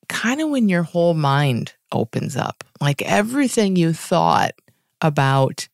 kind 0.09 0.41
of 0.41 0.49
when 0.49 0.69
your 0.69 0.83
whole 0.83 1.13
mind 1.13 1.73
opens 1.91 2.35
up, 2.35 2.63
like 2.79 3.01
everything 3.01 3.75
you 3.75 3.93
thought 3.93 4.53
about 5.01 5.67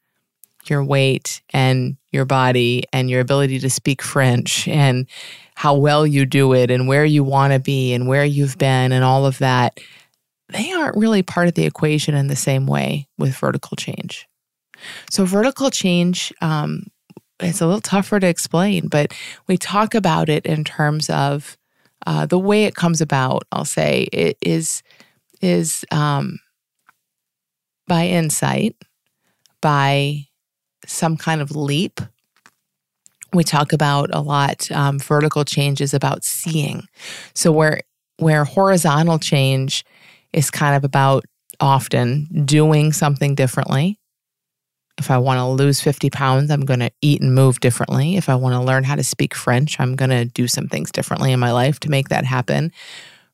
your 0.65 0.83
weight 0.83 1.41
and 1.51 1.97
your 2.11 2.25
body 2.25 2.83
and 2.91 3.09
your 3.09 3.21
ability 3.21 3.59
to 3.59 3.69
speak 3.69 4.01
French 4.01 4.67
and 4.67 5.07
how 5.55 5.75
well 5.75 6.07
you 6.07 6.25
do 6.25 6.53
it 6.53 6.71
and 6.71 6.87
where 6.87 7.05
you 7.05 7.23
want 7.23 7.53
to 7.53 7.59
be 7.59 7.93
and 7.93 8.07
where 8.07 8.25
you've 8.25 8.57
been 8.57 8.91
and 8.91 9.03
all 9.03 9.25
of 9.25 9.37
that, 9.39 9.79
they 10.49 10.71
aren't 10.71 10.97
really 10.97 11.23
part 11.23 11.47
of 11.47 11.53
the 11.53 11.65
equation 11.65 12.15
in 12.15 12.27
the 12.27 12.35
same 12.35 12.67
way 12.67 13.07
with 13.17 13.35
vertical 13.35 13.75
change. 13.75 14.27
So, 15.09 15.25
vertical 15.25 15.69
change, 15.69 16.33
um, 16.41 16.87
it's 17.39 17.61
a 17.61 17.65
little 17.65 17.81
tougher 17.81 18.19
to 18.19 18.27
explain, 18.27 18.87
but 18.87 19.13
we 19.47 19.57
talk 19.57 19.95
about 19.95 20.29
it 20.29 20.45
in 20.45 20.63
terms 20.63 21.09
of 21.09 21.57
uh, 22.05 22.25
the 22.25 22.39
way 22.39 22.65
it 22.65 22.75
comes 22.75 23.01
about. 23.01 23.43
I'll 23.51 23.65
say 23.65 24.07
it 24.11 24.37
is 24.41 24.83
is 25.41 25.85
um, 25.91 26.39
by 27.87 28.07
insight, 28.07 28.75
by 29.61 30.25
some 30.85 31.17
kind 31.17 31.41
of 31.41 31.55
leap. 31.55 31.99
We 33.33 33.43
talk 33.43 33.73
about 33.73 34.09
a 34.13 34.21
lot 34.21 34.71
um, 34.71 34.99
vertical 34.99 35.43
changes 35.43 35.93
about 35.93 36.23
seeing. 36.23 36.87
So 37.33 37.51
where 37.51 37.81
where 38.17 38.45
horizontal 38.45 39.19
change 39.19 39.83
is 40.33 40.51
kind 40.51 40.75
of 40.75 40.83
about 40.83 41.23
often 41.59 42.27
doing 42.45 42.91
something 42.91 43.35
differently. 43.35 43.99
If 44.97 45.09
I 45.09 45.17
want 45.17 45.39
to 45.39 45.45
lose 45.45 45.81
50 45.81 46.09
pounds, 46.09 46.51
I'm 46.51 46.65
going 46.65 46.79
to 46.79 46.91
eat 47.01 47.21
and 47.21 47.33
move 47.33 47.59
differently. 47.59 48.15
If 48.15 48.29
I 48.29 48.35
want 48.35 48.53
to 48.53 48.61
learn 48.61 48.83
how 48.83 48.95
to 48.95 49.03
speak 49.03 49.33
French, 49.33 49.79
I'm 49.79 49.95
going 49.95 50.11
to 50.11 50.25
do 50.25 50.47
some 50.47 50.67
things 50.67 50.91
differently 50.91 51.31
in 51.31 51.39
my 51.39 51.51
life 51.51 51.79
to 51.81 51.89
make 51.89 52.09
that 52.09 52.25
happen. 52.25 52.71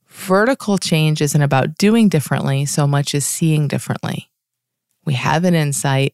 Vertical 0.08 0.78
change 0.78 1.22
isn't 1.22 1.42
about 1.42 1.78
doing 1.78 2.10
differently 2.10 2.66
so 2.66 2.88
much 2.88 3.14
as 3.14 3.26
seeing 3.26 3.68
differently. 3.68 4.30
We 5.06 5.14
have 5.14 5.44
an 5.44 5.54
insight, 5.54 6.14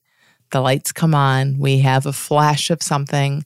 the 0.52 0.62
lights 0.62 0.92
come 0.92 1.14
on, 1.16 1.60
we 1.60 1.80
have 1.80 2.06
a 2.06 2.14
flash 2.14 2.70
of 2.70 2.82
something, 2.82 3.46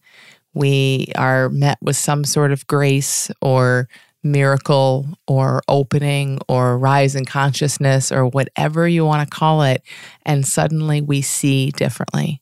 we 0.54 1.12
are 1.16 1.50
met 1.50 1.78
with 1.82 1.96
some 1.96 2.24
sort 2.24 2.52
of 2.52 2.66
grace 2.68 3.30
or 3.42 3.88
miracle 4.24 5.08
or 5.28 5.62
opening 5.68 6.40
or 6.48 6.78
rise 6.78 7.16
in 7.16 7.26
consciousness 7.26 8.12
or 8.12 8.26
whatever 8.28 8.88
you 8.88 9.06
want 9.06 9.28
to 9.28 9.36
call 9.36 9.64
it. 9.64 9.82
And 10.26 10.46
suddenly 10.46 11.02
we 11.02 11.22
see 11.22 11.72
differently. 11.72 12.42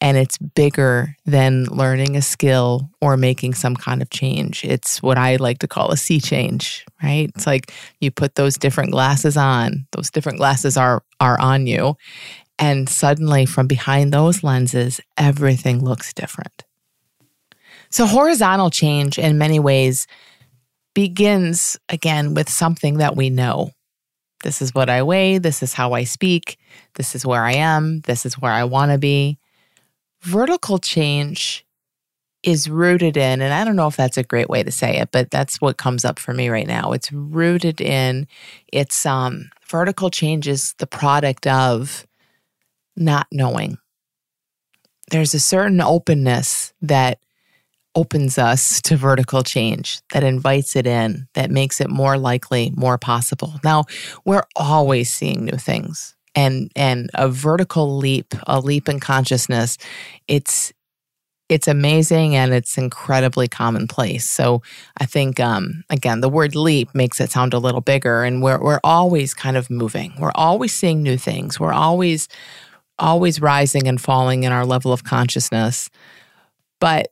And 0.00 0.16
it's 0.16 0.38
bigger 0.38 1.16
than 1.26 1.64
learning 1.64 2.16
a 2.16 2.22
skill 2.22 2.88
or 3.00 3.16
making 3.16 3.54
some 3.54 3.74
kind 3.74 4.00
of 4.00 4.10
change. 4.10 4.64
It's 4.64 5.02
what 5.02 5.18
I 5.18 5.36
like 5.36 5.58
to 5.58 5.68
call 5.68 5.90
a 5.90 5.96
sea 5.96 6.20
change, 6.20 6.86
right? 7.02 7.30
It's 7.34 7.48
like 7.48 7.72
you 8.00 8.12
put 8.12 8.36
those 8.36 8.56
different 8.56 8.92
glasses 8.92 9.36
on, 9.36 9.88
those 9.90 10.10
different 10.10 10.38
glasses 10.38 10.76
are, 10.76 11.02
are 11.18 11.40
on 11.40 11.66
you. 11.66 11.96
And 12.60 12.88
suddenly, 12.88 13.44
from 13.44 13.66
behind 13.66 14.12
those 14.12 14.42
lenses, 14.42 15.00
everything 15.16 15.84
looks 15.84 16.12
different. 16.12 16.64
So, 17.90 18.06
horizontal 18.06 18.70
change 18.70 19.18
in 19.18 19.38
many 19.38 19.60
ways 19.60 20.06
begins 20.94 21.78
again 21.88 22.34
with 22.34 22.48
something 22.48 22.98
that 22.98 23.16
we 23.16 23.30
know. 23.30 23.70
This 24.44 24.62
is 24.62 24.74
what 24.74 24.88
I 24.88 25.02
weigh. 25.02 25.38
This 25.38 25.62
is 25.62 25.74
how 25.74 25.92
I 25.92 26.04
speak. 26.04 26.58
This 26.94 27.14
is 27.14 27.26
where 27.26 27.42
I 27.42 27.54
am. 27.54 28.00
This 28.00 28.24
is 28.24 28.38
where 28.38 28.52
I 28.52 28.64
want 28.64 28.92
to 28.92 28.98
be. 28.98 29.38
Vertical 30.22 30.78
change 30.78 31.64
is 32.42 32.70
rooted 32.70 33.16
in, 33.16 33.42
and 33.42 33.52
I 33.52 33.64
don't 33.64 33.76
know 33.76 33.88
if 33.88 33.96
that's 33.96 34.16
a 34.16 34.22
great 34.22 34.48
way 34.48 34.62
to 34.62 34.70
say 34.70 34.98
it, 34.98 35.10
but 35.10 35.30
that's 35.30 35.60
what 35.60 35.76
comes 35.76 36.04
up 36.04 36.18
for 36.18 36.32
me 36.32 36.48
right 36.48 36.66
now. 36.66 36.92
It's 36.92 37.10
rooted 37.10 37.80
in, 37.80 38.28
it's 38.72 39.04
um, 39.04 39.50
vertical 39.68 40.08
change 40.08 40.46
is 40.46 40.74
the 40.78 40.86
product 40.86 41.46
of 41.46 42.06
not 42.96 43.26
knowing. 43.32 43.78
There's 45.10 45.34
a 45.34 45.40
certain 45.40 45.80
openness 45.80 46.72
that 46.80 47.18
opens 47.98 48.38
us 48.38 48.80
to 48.82 48.96
vertical 48.96 49.42
change, 49.42 50.00
that 50.12 50.22
invites 50.22 50.76
it 50.76 50.86
in, 50.86 51.26
that 51.34 51.50
makes 51.50 51.80
it 51.80 51.90
more 51.90 52.16
likely, 52.16 52.72
more 52.76 52.96
possible. 52.96 53.54
Now, 53.64 53.86
we're 54.24 54.44
always 54.54 55.12
seeing 55.12 55.44
new 55.44 55.56
things. 55.56 56.14
And 56.36 56.70
and 56.76 57.10
a 57.14 57.28
vertical 57.28 57.96
leap, 57.96 58.34
a 58.46 58.60
leap 58.60 58.88
in 58.88 59.00
consciousness, 59.00 59.76
it's 60.28 60.72
it's 61.48 61.66
amazing 61.66 62.36
and 62.36 62.52
it's 62.52 62.78
incredibly 62.78 63.48
commonplace. 63.48 64.28
So 64.28 64.62
I 64.98 65.06
think 65.06 65.40
um, 65.40 65.82
again, 65.90 66.20
the 66.20 66.28
word 66.28 66.54
leap 66.54 66.94
makes 66.94 67.20
it 67.20 67.32
sound 67.32 67.54
a 67.54 67.58
little 67.58 67.80
bigger, 67.80 68.22
and 68.22 68.40
we're 68.42 68.62
we're 68.62 68.80
always 68.84 69.34
kind 69.34 69.56
of 69.56 69.70
moving. 69.70 70.12
We're 70.20 70.36
always 70.36 70.72
seeing 70.72 71.02
new 71.02 71.16
things. 71.16 71.58
We're 71.58 71.72
always 71.72 72.28
always 73.00 73.40
rising 73.40 73.88
and 73.88 74.00
falling 74.00 74.44
in 74.44 74.52
our 74.52 74.66
level 74.66 74.92
of 74.92 75.02
consciousness. 75.02 75.90
But 76.80 77.08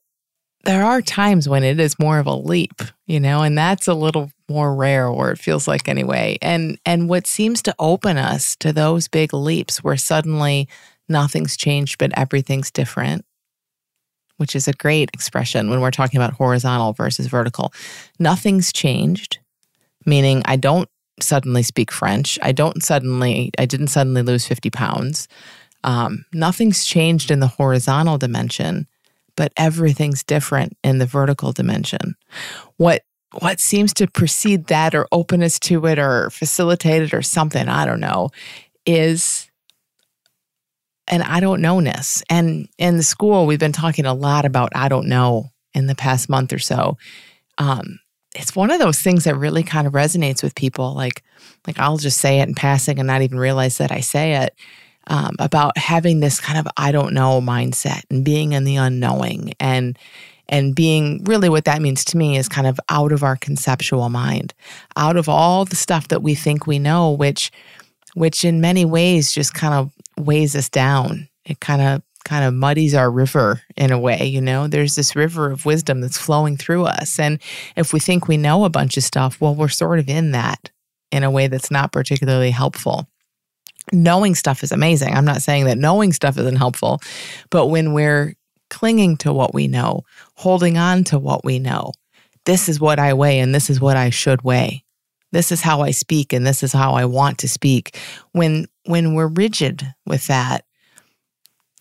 there 0.66 0.84
are 0.84 1.00
times 1.00 1.48
when 1.48 1.62
it 1.62 1.78
is 1.78 1.98
more 1.98 2.18
of 2.18 2.26
a 2.26 2.34
leap, 2.34 2.82
you 3.06 3.20
know, 3.20 3.42
and 3.42 3.56
that's 3.56 3.86
a 3.86 3.94
little 3.94 4.30
more 4.48 4.74
rare 4.74 5.06
or 5.06 5.30
it 5.30 5.38
feels 5.38 5.68
like 5.68 5.88
anyway. 5.88 6.38
And 6.42 6.78
and 6.84 7.08
what 7.08 7.26
seems 7.26 7.62
to 7.62 7.74
open 7.78 8.16
us 8.16 8.56
to 8.56 8.72
those 8.72 9.08
big 9.08 9.32
leaps 9.32 9.82
where 9.82 9.96
suddenly 9.96 10.68
nothing's 11.08 11.56
changed 11.56 11.98
but 11.98 12.16
everything's 12.18 12.70
different, 12.70 13.24
which 14.38 14.56
is 14.56 14.66
a 14.66 14.72
great 14.72 15.10
expression 15.14 15.70
when 15.70 15.80
we're 15.80 15.90
talking 15.92 16.18
about 16.18 16.34
horizontal 16.34 16.92
versus 16.92 17.28
vertical. 17.28 17.72
Nothing's 18.18 18.72
changed, 18.72 19.38
meaning 20.04 20.42
I 20.46 20.56
don't 20.56 20.88
suddenly 21.20 21.62
speak 21.62 21.92
French. 21.92 22.38
I 22.42 22.50
don't 22.50 22.82
suddenly 22.82 23.52
I 23.56 23.66
didn't 23.66 23.88
suddenly 23.88 24.22
lose 24.22 24.46
50 24.46 24.70
pounds. 24.70 25.28
Um, 25.84 26.24
nothing's 26.32 26.84
changed 26.84 27.30
in 27.30 27.38
the 27.38 27.46
horizontal 27.46 28.18
dimension 28.18 28.88
but 29.36 29.52
everything's 29.56 30.22
different 30.22 30.76
in 30.82 30.98
the 30.98 31.06
vertical 31.06 31.52
dimension. 31.52 32.16
What 32.76 33.02
what 33.40 33.60
seems 33.60 33.92
to 33.94 34.06
precede 34.06 34.68
that 34.68 34.94
or 34.94 35.06
open 35.12 35.42
us 35.42 35.58
to 35.58 35.84
it 35.86 35.98
or 35.98 36.30
facilitate 36.30 37.02
it 37.02 37.12
or 37.12 37.22
something, 37.22 37.68
I 37.68 37.84
don't 37.84 38.00
know, 38.00 38.30
is 38.86 39.50
an 41.08 41.22
I 41.22 41.40
don't 41.40 41.60
knowness. 41.60 42.22
And 42.30 42.68
in 42.78 42.96
the 42.96 43.02
school, 43.02 43.46
we've 43.46 43.58
been 43.58 43.72
talking 43.72 44.06
a 44.06 44.14
lot 44.14 44.44
about 44.44 44.72
I 44.74 44.88
don't 44.88 45.08
know 45.08 45.50
in 45.74 45.86
the 45.86 45.94
past 45.94 46.28
month 46.28 46.52
or 46.52 46.58
so. 46.58 46.96
Um, 47.58 48.00
it's 48.34 48.56
one 48.56 48.70
of 48.70 48.78
those 48.78 49.00
things 49.00 49.24
that 49.24 49.36
really 49.36 49.62
kind 49.62 49.86
of 49.86 49.92
resonates 49.92 50.42
with 50.42 50.54
people. 50.54 50.94
Like, 50.94 51.22
like 51.66 51.78
I'll 51.78 51.96
just 51.96 52.20
say 52.20 52.40
it 52.40 52.48
in 52.48 52.54
passing 52.54 52.98
and 52.98 53.06
not 53.06 53.22
even 53.22 53.38
realize 53.38 53.78
that 53.78 53.92
I 53.92 54.00
say 54.00 54.34
it 54.34 54.54
um, 55.08 55.36
about 55.38 55.76
having 55.78 56.20
this 56.20 56.40
kind 56.40 56.58
of 56.58 56.66
I 56.76 56.92
don't 56.92 57.14
know 57.14 57.40
mindset 57.40 58.02
and 58.10 58.24
being 58.24 58.52
in 58.52 58.64
the 58.64 58.76
unknowing 58.76 59.54
and 59.60 59.98
and 60.48 60.74
being 60.74 61.24
really 61.24 61.48
what 61.48 61.64
that 61.64 61.82
means 61.82 62.04
to 62.06 62.16
me 62.16 62.36
is 62.36 62.48
kind 62.48 62.66
of 62.66 62.78
out 62.88 63.12
of 63.12 63.22
our 63.22 63.36
conceptual 63.36 64.08
mind, 64.08 64.54
out 64.96 65.16
of 65.16 65.28
all 65.28 65.64
the 65.64 65.76
stuff 65.76 66.08
that 66.08 66.22
we 66.22 66.34
think 66.34 66.66
we 66.66 66.78
know, 66.78 67.10
which 67.10 67.50
which 68.14 68.44
in 68.44 68.60
many 68.60 68.84
ways 68.84 69.32
just 69.32 69.54
kind 69.54 69.74
of 69.74 69.92
weighs 70.18 70.56
us 70.56 70.68
down. 70.68 71.28
It 71.44 71.60
kind 71.60 71.82
of 71.82 72.02
kind 72.24 72.44
of 72.44 72.54
muddies 72.54 72.94
our 72.94 73.10
river 73.10 73.62
in 73.76 73.92
a 73.92 73.98
way, 73.98 74.24
you 74.24 74.40
know. 74.40 74.66
There's 74.66 74.96
this 74.96 75.14
river 75.14 75.50
of 75.50 75.64
wisdom 75.64 76.00
that's 76.00 76.18
flowing 76.18 76.56
through 76.56 76.86
us. 76.86 77.20
And 77.20 77.40
if 77.76 77.92
we 77.92 78.00
think 78.00 78.26
we 78.26 78.36
know 78.36 78.64
a 78.64 78.70
bunch 78.70 78.96
of 78.96 79.04
stuff, 79.04 79.40
well, 79.40 79.54
we're 79.54 79.68
sort 79.68 80.00
of 80.00 80.08
in 80.08 80.32
that 80.32 80.70
in 81.12 81.22
a 81.22 81.30
way 81.30 81.46
that's 81.46 81.70
not 81.70 81.92
particularly 81.92 82.50
helpful 82.50 83.06
knowing 83.92 84.34
stuff 84.34 84.62
is 84.62 84.72
amazing. 84.72 85.14
I'm 85.14 85.24
not 85.24 85.42
saying 85.42 85.64
that 85.66 85.78
knowing 85.78 86.12
stuff 86.12 86.38
isn't 86.38 86.56
helpful, 86.56 87.00
but 87.50 87.66
when 87.66 87.92
we're 87.92 88.34
clinging 88.70 89.16
to 89.18 89.32
what 89.32 89.54
we 89.54 89.68
know, 89.68 90.02
holding 90.34 90.76
on 90.76 91.04
to 91.04 91.18
what 91.18 91.44
we 91.44 91.58
know, 91.58 91.92
this 92.44 92.68
is 92.68 92.80
what 92.80 92.98
I 92.98 93.12
weigh 93.14 93.38
and 93.40 93.54
this 93.54 93.70
is 93.70 93.80
what 93.80 93.96
I 93.96 94.10
should 94.10 94.42
weigh. 94.42 94.84
This 95.32 95.52
is 95.52 95.60
how 95.60 95.82
I 95.82 95.90
speak 95.90 96.32
and 96.32 96.46
this 96.46 96.62
is 96.62 96.72
how 96.72 96.92
I 96.92 97.04
want 97.04 97.38
to 97.38 97.48
speak. 97.48 97.98
When 98.32 98.66
when 98.84 99.14
we're 99.14 99.26
rigid 99.26 99.84
with 100.06 100.28
that, 100.28 100.64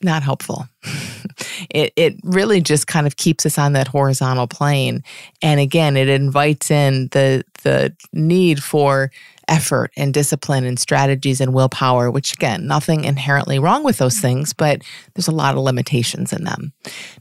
not 0.02 0.24
helpful. 0.24 0.68
it 1.70 1.94
it 1.96 2.16
really 2.24 2.62
just 2.62 2.88
kind 2.88 3.08
of 3.08 3.18
keeps 3.18 3.46
us 3.46 3.58
on 3.58 3.74
that 3.74 3.88
horizontal 3.88 4.48
plane. 4.48 5.04
And 5.42 5.60
again, 5.60 5.96
it 5.96 6.10
invites 6.10 6.72
in 6.72 7.08
the 7.12 7.44
the 7.64 7.96
need 8.12 8.64
for 8.64 9.12
effort 9.48 9.92
and 9.96 10.14
discipline 10.14 10.66
and 10.66 10.80
strategies 10.80 11.42
and 11.42 11.54
willpower, 11.54 12.12
which 12.12 12.34
again, 12.34 12.68
nothing 12.68 13.04
inherently 13.04 13.60
wrong 13.60 13.84
with 13.84 13.98
those 13.98 14.16
mm-hmm. 14.16 14.28
things, 14.28 14.54
but 14.54 14.82
there's 15.14 15.28
a 15.28 15.32
lot 15.32 15.56
of 15.56 15.64
limitations 15.64 16.34
in 16.34 16.44
them. 16.44 16.74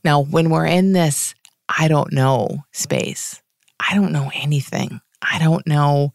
Now, 0.05 0.23
when 0.23 0.51
we're 0.51 0.67
in 0.67 0.93
this 0.93 1.35
I 1.69 1.89
don't 1.89 2.13
know 2.13 2.65
space, 2.73 3.43
I 3.81 3.95
don't 3.95 4.13
know 4.13 4.31
anything. 4.35 5.01
I 5.23 5.39
don't 5.39 5.67
know 5.67 6.13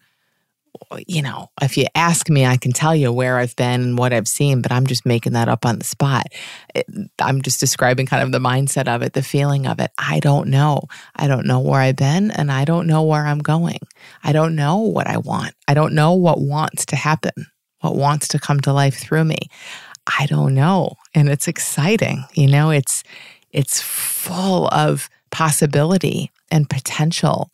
you 1.07 1.21
know, 1.21 1.49
if 1.61 1.77
you 1.77 1.85
ask 1.95 2.29
me, 2.29 2.45
I 2.45 2.57
can 2.57 2.71
tell 2.71 2.95
you 2.95 3.11
where 3.11 3.37
I've 3.37 3.55
been 3.55 3.81
and 3.81 3.97
what 3.97 4.13
I've 4.13 4.27
seen, 4.27 4.61
but 4.61 4.71
I'm 4.71 4.87
just 4.87 5.05
making 5.05 5.33
that 5.33 5.47
up 5.47 5.65
on 5.65 5.79
the 5.79 5.85
spot. 5.85 6.27
It, 6.73 6.85
I'm 7.19 7.41
just 7.41 7.59
describing 7.59 8.05
kind 8.05 8.23
of 8.23 8.31
the 8.31 8.39
mindset 8.39 8.87
of 8.87 9.01
it, 9.01 9.13
the 9.13 9.21
feeling 9.21 9.67
of 9.67 9.79
it. 9.79 9.91
I 9.97 10.19
don't 10.19 10.47
know. 10.49 10.83
I 11.15 11.27
don't 11.27 11.45
know 11.45 11.59
where 11.59 11.81
I've 11.81 11.95
been 11.95 12.31
and 12.31 12.51
I 12.51 12.65
don't 12.65 12.87
know 12.87 13.03
where 13.03 13.25
I'm 13.25 13.39
going. 13.39 13.79
I 14.23 14.31
don't 14.31 14.55
know 14.55 14.77
what 14.77 15.07
I 15.07 15.17
want. 15.17 15.53
I 15.67 15.73
don't 15.73 15.93
know 15.93 16.13
what 16.13 16.41
wants 16.41 16.85
to 16.87 16.95
happen, 16.95 17.47
what 17.81 17.95
wants 17.95 18.27
to 18.29 18.39
come 18.39 18.59
to 18.61 18.73
life 18.73 18.97
through 18.97 19.25
me. 19.25 19.39
I 20.17 20.25
don't 20.25 20.55
know. 20.55 20.93
And 21.13 21.29
it's 21.29 21.47
exciting. 21.47 22.23
You 22.33 22.47
know, 22.47 22.71
it's 22.71 23.03
it's 23.51 23.81
full 23.81 24.67
of 24.67 25.09
possibility 25.31 26.31
and 26.51 26.69
potential 26.69 27.49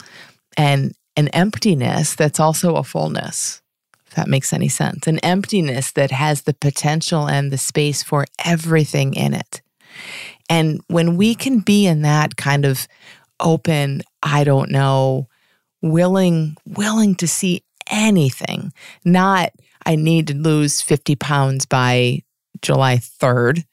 and 0.58 0.94
an 1.16 1.28
emptiness 1.30 2.16
that's 2.16 2.40
also 2.40 2.76
a 2.76 2.84
fullness, 2.84 3.62
if 4.06 4.14
that 4.16 4.28
makes 4.28 4.54
any 4.54 4.68
sense. 4.68 5.08
An 5.08 5.20
emptiness 5.20 5.92
that 5.94 6.12
has 6.12 6.44
the 6.44 6.54
potential 6.54 7.28
and 7.28 7.52
the 7.52 7.58
space 7.58 8.04
for 8.04 8.26
everything 8.44 9.14
in 9.14 9.34
it. 9.34 9.62
And 10.50 10.82
when 10.88 11.18
we 11.18 11.36
can 11.36 11.60
be 11.60 11.88
in 11.88 12.02
that 12.04 12.36
kind 12.36 12.66
of 12.66 12.88
open, 13.40 14.02
I 14.22 14.44
don't 14.44 14.72
know, 14.72 15.28
willing, 15.82 16.58
willing 16.66 17.16
to 17.16 17.28
see 17.28 17.64
anything, 17.90 18.74
not 19.04 19.52
I 19.86 19.96
need 19.96 20.28
to 20.28 20.34
lose 20.36 20.82
50 20.82 21.16
pounds 21.16 21.66
by 21.66 22.24
July 22.62 22.98
3rd, 22.98 23.64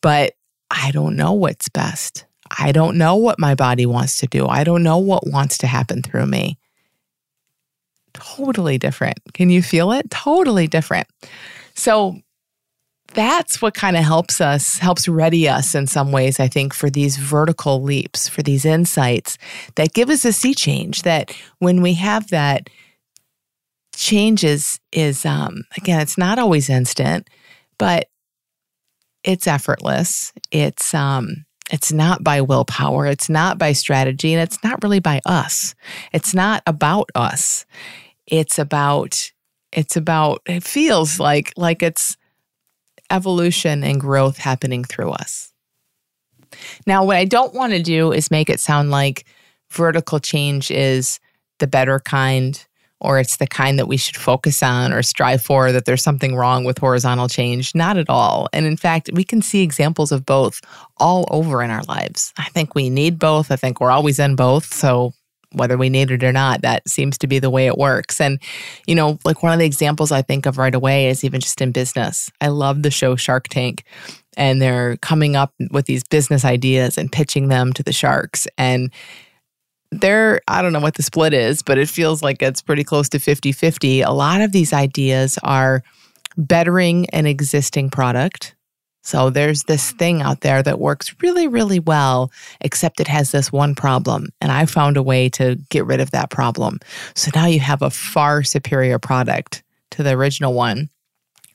but 0.00 0.34
I 0.70 0.92
don't 0.92 1.16
know 1.16 1.32
what's 1.32 1.68
best. 1.68 2.24
I 2.58 2.70
don't 2.70 2.96
know 2.96 3.16
what 3.16 3.40
my 3.40 3.56
body 3.56 3.86
wants 3.86 4.18
to 4.18 4.26
do. 4.28 4.46
I 4.46 4.62
don't 4.62 4.84
know 4.84 4.98
what 4.98 5.26
wants 5.26 5.58
to 5.58 5.66
happen 5.66 6.02
through 6.02 6.26
me 6.26 6.58
totally 8.16 8.78
different. 8.78 9.18
Can 9.34 9.50
you 9.50 9.62
feel 9.62 9.92
it? 9.92 10.10
Totally 10.10 10.66
different. 10.66 11.06
So 11.74 12.16
that's 13.14 13.62
what 13.62 13.74
kind 13.74 13.96
of 13.96 14.04
helps 14.04 14.40
us, 14.40 14.78
helps 14.78 15.08
ready 15.08 15.48
us 15.48 15.74
in 15.74 15.86
some 15.86 16.12
ways, 16.12 16.40
I 16.40 16.48
think, 16.48 16.74
for 16.74 16.90
these 16.90 17.16
vertical 17.16 17.82
leaps, 17.82 18.28
for 18.28 18.42
these 18.42 18.64
insights 18.64 19.38
that 19.76 19.94
give 19.94 20.10
us 20.10 20.24
a 20.24 20.32
sea 20.32 20.54
change. 20.54 21.02
That 21.02 21.34
when 21.58 21.82
we 21.82 21.94
have 21.94 22.28
that 22.28 22.68
change 23.94 24.44
is, 24.44 24.80
is 24.92 25.24
um, 25.24 25.62
again, 25.76 26.00
it's 26.00 26.18
not 26.18 26.38
always 26.38 26.68
instant, 26.68 27.28
but 27.78 28.08
it's 29.24 29.46
effortless. 29.46 30.32
It's 30.50 30.92
um, 30.92 31.46
it's 31.70 31.92
not 31.92 32.22
by 32.22 32.40
willpower. 32.42 33.06
It's 33.06 33.28
not 33.28 33.58
by 33.58 33.72
strategy, 33.72 34.32
and 34.32 34.42
it's 34.42 34.62
not 34.62 34.82
really 34.82 35.00
by 35.00 35.20
us. 35.26 35.74
It's 36.12 36.34
not 36.34 36.62
about 36.66 37.10
us 37.14 37.64
it's 38.26 38.58
about 38.58 39.30
it's 39.72 39.96
about 39.96 40.42
it 40.46 40.62
feels 40.62 41.20
like 41.20 41.52
like 41.56 41.82
it's 41.82 42.16
evolution 43.10 43.84
and 43.84 44.00
growth 44.00 44.38
happening 44.38 44.84
through 44.84 45.10
us. 45.10 45.52
Now, 46.86 47.04
what 47.04 47.16
I 47.16 47.24
don't 47.24 47.54
want 47.54 47.72
to 47.72 47.82
do 47.82 48.12
is 48.12 48.30
make 48.30 48.48
it 48.48 48.60
sound 48.60 48.90
like 48.90 49.26
vertical 49.70 50.18
change 50.18 50.70
is 50.70 51.20
the 51.58 51.66
better 51.66 52.00
kind 52.00 52.64
or 53.00 53.18
it's 53.18 53.36
the 53.36 53.46
kind 53.46 53.78
that 53.78 53.88
we 53.88 53.96
should 53.96 54.16
focus 54.16 54.62
on 54.62 54.92
or 54.92 55.02
strive 55.02 55.42
for, 55.42 55.70
that 55.70 55.84
there's 55.84 56.02
something 56.02 56.34
wrong 56.34 56.64
with 56.64 56.78
horizontal 56.78 57.28
change. 57.28 57.74
Not 57.74 57.98
at 57.98 58.08
all. 58.08 58.48
And 58.54 58.64
in 58.64 58.78
fact, 58.78 59.10
we 59.12 59.22
can 59.22 59.42
see 59.42 59.62
examples 59.62 60.12
of 60.12 60.24
both 60.24 60.62
all 60.96 61.28
over 61.30 61.62
in 61.62 61.70
our 61.70 61.82
lives. 61.82 62.32
I 62.38 62.48
think 62.48 62.74
we 62.74 62.88
need 62.88 63.18
both. 63.18 63.50
I 63.50 63.56
think 63.56 63.80
we're 63.80 63.90
always 63.90 64.18
in 64.18 64.34
both. 64.34 64.72
So 64.72 65.12
whether 65.52 65.76
we 65.76 65.88
need 65.88 66.10
it 66.10 66.24
or 66.24 66.32
not. 66.32 66.62
That 66.62 66.88
seems 66.88 67.18
to 67.18 67.26
be 67.26 67.38
the 67.38 67.50
way 67.50 67.66
it 67.66 67.78
works. 67.78 68.20
And, 68.20 68.40
you 68.86 68.94
know, 68.94 69.18
like 69.24 69.42
one 69.42 69.52
of 69.52 69.58
the 69.58 69.66
examples 69.66 70.12
I 70.12 70.22
think 70.22 70.46
of 70.46 70.58
right 70.58 70.74
away 70.74 71.08
is 71.08 71.24
even 71.24 71.40
just 71.40 71.60
in 71.60 71.72
business. 71.72 72.30
I 72.40 72.48
love 72.48 72.82
the 72.82 72.90
show 72.90 73.16
Shark 73.16 73.48
Tank, 73.48 73.84
and 74.36 74.60
they're 74.60 74.96
coming 74.98 75.36
up 75.36 75.54
with 75.70 75.86
these 75.86 76.04
business 76.04 76.44
ideas 76.44 76.98
and 76.98 77.12
pitching 77.12 77.48
them 77.48 77.72
to 77.74 77.82
the 77.82 77.92
sharks. 77.92 78.46
And 78.58 78.92
they're, 79.92 80.40
I 80.48 80.62
don't 80.62 80.72
know 80.72 80.80
what 80.80 80.94
the 80.94 81.02
split 81.02 81.32
is, 81.32 81.62
but 81.62 81.78
it 81.78 81.88
feels 81.88 82.22
like 82.22 82.42
it's 82.42 82.60
pretty 82.60 82.84
close 82.84 83.08
to 83.10 83.18
50 83.18 83.52
50. 83.52 84.02
A 84.02 84.10
lot 84.10 84.40
of 84.40 84.52
these 84.52 84.72
ideas 84.72 85.38
are 85.42 85.82
bettering 86.36 87.08
an 87.10 87.24
existing 87.24 87.88
product 87.90 88.55
so 89.06 89.30
there's 89.30 89.62
this 89.62 89.92
thing 89.92 90.20
out 90.20 90.40
there 90.40 90.64
that 90.64 90.80
works 90.80 91.14
really, 91.22 91.46
really 91.46 91.78
well, 91.78 92.32
except 92.60 92.98
it 92.98 93.06
has 93.06 93.30
this 93.30 93.52
one 93.52 93.76
problem. 93.76 94.30
And 94.40 94.50
I 94.50 94.66
found 94.66 94.96
a 94.96 95.02
way 95.02 95.28
to 95.30 95.54
get 95.70 95.86
rid 95.86 96.00
of 96.00 96.10
that 96.10 96.28
problem. 96.28 96.80
So 97.14 97.30
now 97.32 97.46
you 97.46 97.60
have 97.60 97.82
a 97.82 97.90
far 97.90 98.42
superior 98.42 98.98
product 98.98 99.62
to 99.92 100.02
the 100.02 100.10
original 100.10 100.54
one. 100.54 100.90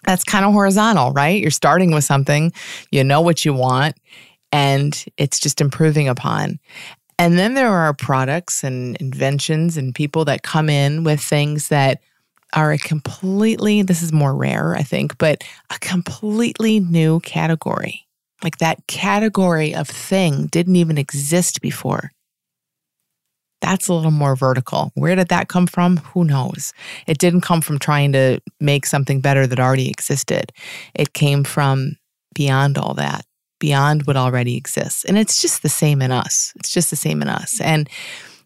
That's 0.05 0.23
kind 0.23 0.45
of 0.45 0.53
horizontal, 0.53 1.11
right? 1.11 1.41
You're 1.41 1.51
starting 1.51 1.91
with 1.91 2.05
something, 2.05 2.53
you 2.89 3.03
know 3.03 3.19
what 3.19 3.43
you 3.43 3.53
want, 3.53 3.97
and 4.53 5.05
it's 5.17 5.37
just 5.37 5.59
improving 5.59 6.07
upon. 6.07 6.57
And 7.19 7.37
then 7.37 7.53
there 7.53 7.73
are 7.73 7.93
products 7.93 8.63
and 8.63 8.95
inventions 9.01 9.75
and 9.75 9.93
people 9.93 10.23
that 10.23 10.43
come 10.43 10.69
in 10.69 11.03
with 11.03 11.19
things 11.19 11.67
that 11.67 11.99
are 12.53 12.71
a 12.71 12.77
completely, 12.77 13.81
this 13.81 14.01
is 14.01 14.11
more 14.11 14.35
rare, 14.35 14.75
I 14.75 14.83
think, 14.83 15.17
but 15.17 15.43
a 15.69 15.79
completely 15.79 16.79
new 16.79 17.19
category. 17.21 18.07
Like 18.43 18.57
that 18.57 18.87
category 18.87 19.73
of 19.75 19.87
thing 19.87 20.47
didn't 20.47 20.75
even 20.75 20.97
exist 20.97 21.61
before. 21.61 22.11
That's 23.61 23.87
a 23.87 23.93
little 23.93 24.11
more 24.11 24.35
vertical. 24.35 24.91
Where 24.95 25.15
did 25.15 25.27
that 25.27 25.47
come 25.47 25.67
from? 25.67 25.97
Who 25.97 26.23
knows? 26.25 26.73
It 27.05 27.19
didn't 27.19 27.41
come 27.41 27.61
from 27.61 27.77
trying 27.77 28.11
to 28.13 28.39
make 28.59 28.87
something 28.87 29.21
better 29.21 29.45
that 29.45 29.59
already 29.59 29.89
existed. 29.89 30.51
It 30.95 31.13
came 31.13 31.43
from 31.43 31.97
beyond 32.33 32.79
all 32.79 32.95
that, 32.95 33.23
beyond 33.59 34.07
what 34.07 34.17
already 34.17 34.57
exists. 34.57 35.05
And 35.05 35.17
it's 35.17 35.39
just 35.39 35.61
the 35.61 35.69
same 35.69 36.01
in 36.01 36.11
us. 36.11 36.53
It's 36.55 36.73
just 36.73 36.89
the 36.89 36.95
same 36.95 37.21
in 37.21 37.27
us. 37.27 37.61
And 37.61 37.87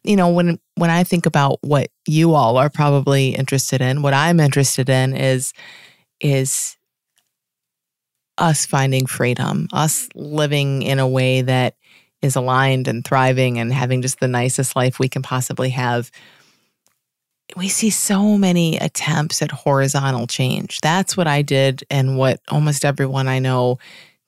you 0.05 0.15
know, 0.15 0.29
when 0.29 0.59
when 0.75 0.89
I 0.89 1.03
think 1.03 1.25
about 1.25 1.57
what 1.61 1.89
you 2.07 2.33
all 2.33 2.57
are 2.57 2.69
probably 2.69 3.29
interested 3.35 3.81
in, 3.81 4.01
what 4.01 4.13
I'm 4.13 4.39
interested 4.39 4.89
in 4.89 5.15
is 5.15 5.53
is 6.21 6.77
us 8.37 8.65
finding 8.65 9.05
freedom, 9.05 9.67
us 9.73 10.09
living 10.13 10.81
in 10.81 10.99
a 10.99 11.07
way 11.07 11.41
that 11.41 11.75
is 12.21 12.35
aligned 12.35 12.87
and 12.87 13.05
thriving 13.05 13.59
and 13.59 13.73
having 13.73 14.01
just 14.01 14.19
the 14.19 14.27
nicest 14.27 14.75
life 14.75 14.99
we 14.99 15.09
can 15.09 15.21
possibly 15.21 15.69
have. 15.69 16.11
We 17.55 17.69
see 17.69 17.89
so 17.89 18.37
many 18.37 18.77
attempts 18.77 19.41
at 19.41 19.51
horizontal 19.51 20.27
change. 20.27 20.81
That's 20.81 21.15
what 21.15 21.27
I 21.27 21.41
did 21.41 21.83
and 21.89 22.17
what 22.17 22.41
almost 22.49 22.83
everyone 22.83 23.27
I 23.27 23.39
know 23.39 23.77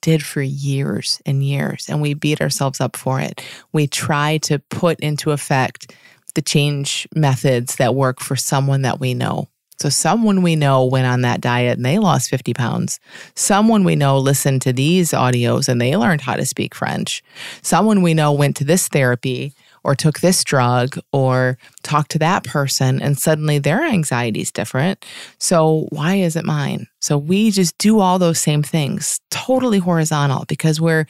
did 0.02 0.24
for 0.24 0.42
years 0.42 1.22
and 1.26 1.44
years, 1.44 1.88
and 1.90 2.02
we 2.02 2.14
beat 2.14 2.42
ourselves 2.42 2.80
up 2.80 2.96
for 2.96 3.20
it. 3.20 3.44
We 3.74 3.88
try 3.88 4.38
to 4.40 4.60
put 4.70 5.00
into 5.00 5.32
effect 5.32 5.94
the 6.36 6.42
change 6.42 7.08
methods 7.16 7.78
that 7.78 7.96
work 7.96 8.20
for 8.20 8.36
someone 8.36 8.84
that 8.84 9.00
we 9.00 9.14
know. 9.14 9.48
So, 9.80 9.90
someone 9.90 10.42
we 10.42 10.56
know 10.56 10.86
went 10.86 11.06
on 11.06 11.22
that 11.22 11.40
diet 11.40 11.78
and 11.78 11.86
they 11.86 12.00
lost 12.00 12.32
50 12.32 12.54
pounds. 12.56 13.00
Someone 13.36 13.84
we 13.84 13.96
know 13.96 14.18
listened 14.18 14.64
to 14.64 14.74
these 14.74 15.12
audios 15.12 15.70
and 15.70 15.80
they 15.80 15.96
learned 15.96 16.22
how 16.22 16.36
to 16.36 16.46
speak 16.46 16.74
French. 16.74 17.24
Someone 17.62 18.02
we 18.02 18.16
know 18.16 18.32
went 18.32 18.56
to 18.58 18.64
this 18.64 18.88
therapy 18.88 19.54
or 19.88 19.96
took 19.96 20.20
this 20.20 20.44
drug 20.44 21.00
or 21.14 21.58
talked 21.82 22.12
to 22.12 22.20
that 22.20 22.44
person 22.44 23.02
and 23.02 23.18
suddenly 23.18 23.58
their 23.58 23.82
anxiety 23.82 24.42
is 24.42 24.52
different. 24.52 25.06
So 25.40 25.88
why 25.92 26.16
is 26.16 26.36
it 26.36 26.44
mine? 26.44 26.88
So 27.00 27.18
we 27.18 27.52
just 27.52 27.78
do 27.78 28.00
all 28.00 28.20
those 28.20 28.38
same 28.38 28.62
things, 28.62 29.22
totally 29.32 29.80
horizontal 29.80 30.44
because 30.50 30.82
we're 30.82 31.06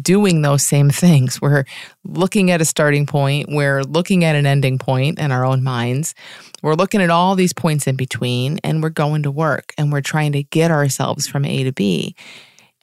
doing 0.00 0.42
those 0.42 0.62
same 0.62 0.90
things. 0.90 1.42
We're 1.42 1.64
looking 2.04 2.52
at 2.52 2.60
a 2.60 2.64
starting 2.64 3.04
point, 3.04 3.48
we're 3.50 3.82
looking 3.82 4.22
at 4.22 4.36
an 4.36 4.46
ending 4.46 4.78
point 4.78 5.18
in 5.18 5.32
our 5.32 5.44
own 5.44 5.64
minds. 5.64 6.14
We're 6.62 6.74
looking 6.74 7.02
at 7.02 7.10
all 7.10 7.34
these 7.34 7.52
points 7.52 7.88
in 7.88 7.96
between 7.96 8.60
and 8.62 8.80
we're 8.80 8.90
going 8.90 9.24
to 9.24 9.30
work 9.32 9.74
and 9.76 9.90
we're 9.90 10.02
trying 10.02 10.30
to 10.32 10.44
get 10.44 10.70
ourselves 10.70 11.26
from 11.26 11.44
A 11.44 11.64
to 11.64 11.72
B. 11.72 12.14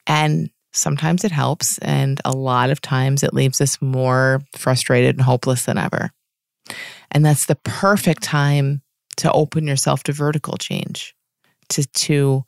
And 0.08 0.50
Sometimes 0.74 1.24
it 1.24 1.32
helps, 1.32 1.78
and 1.80 2.22
a 2.26 2.32
lot 2.32 2.70
of 2.70 2.82
times 2.82 3.24
it 3.24 3.34
leaves 3.34 3.62
us 3.62 3.82
more 3.82 4.42
frustrated 4.56 5.16
and 5.16 5.24
hopeless 5.24 5.66
than 5.66 5.78
ever. 5.78 6.12
And 7.12 7.26
that's 7.26 7.46
the 7.46 7.56
perfect 7.56 8.24
time 8.24 8.82
to 9.18 9.32
open 9.32 9.66
yourself 9.66 10.04
to 10.04 10.14
vertical 10.14 10.58
change. 10.58 11.16
To, 11.70 11.86
to, 11.86 12.44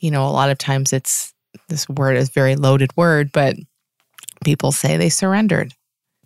you 0.00 0.10
know, 0.10 0.26
a 0.26 0.30
lot 0.30 0.50
of 0.50 0.58
times 0.58 0.92
it's 0.92 1.34
this 1.68 1.88
word 1.88 2.16
is 2.16 2.28
very 2.28 2.56
loaded 2.56 2.96
word, 2.96 3.30
but 3.32 3.56
people 4.44 4.72
say 4.72 4.96
they 4.96 5.08
surrendered. 5.08 5.74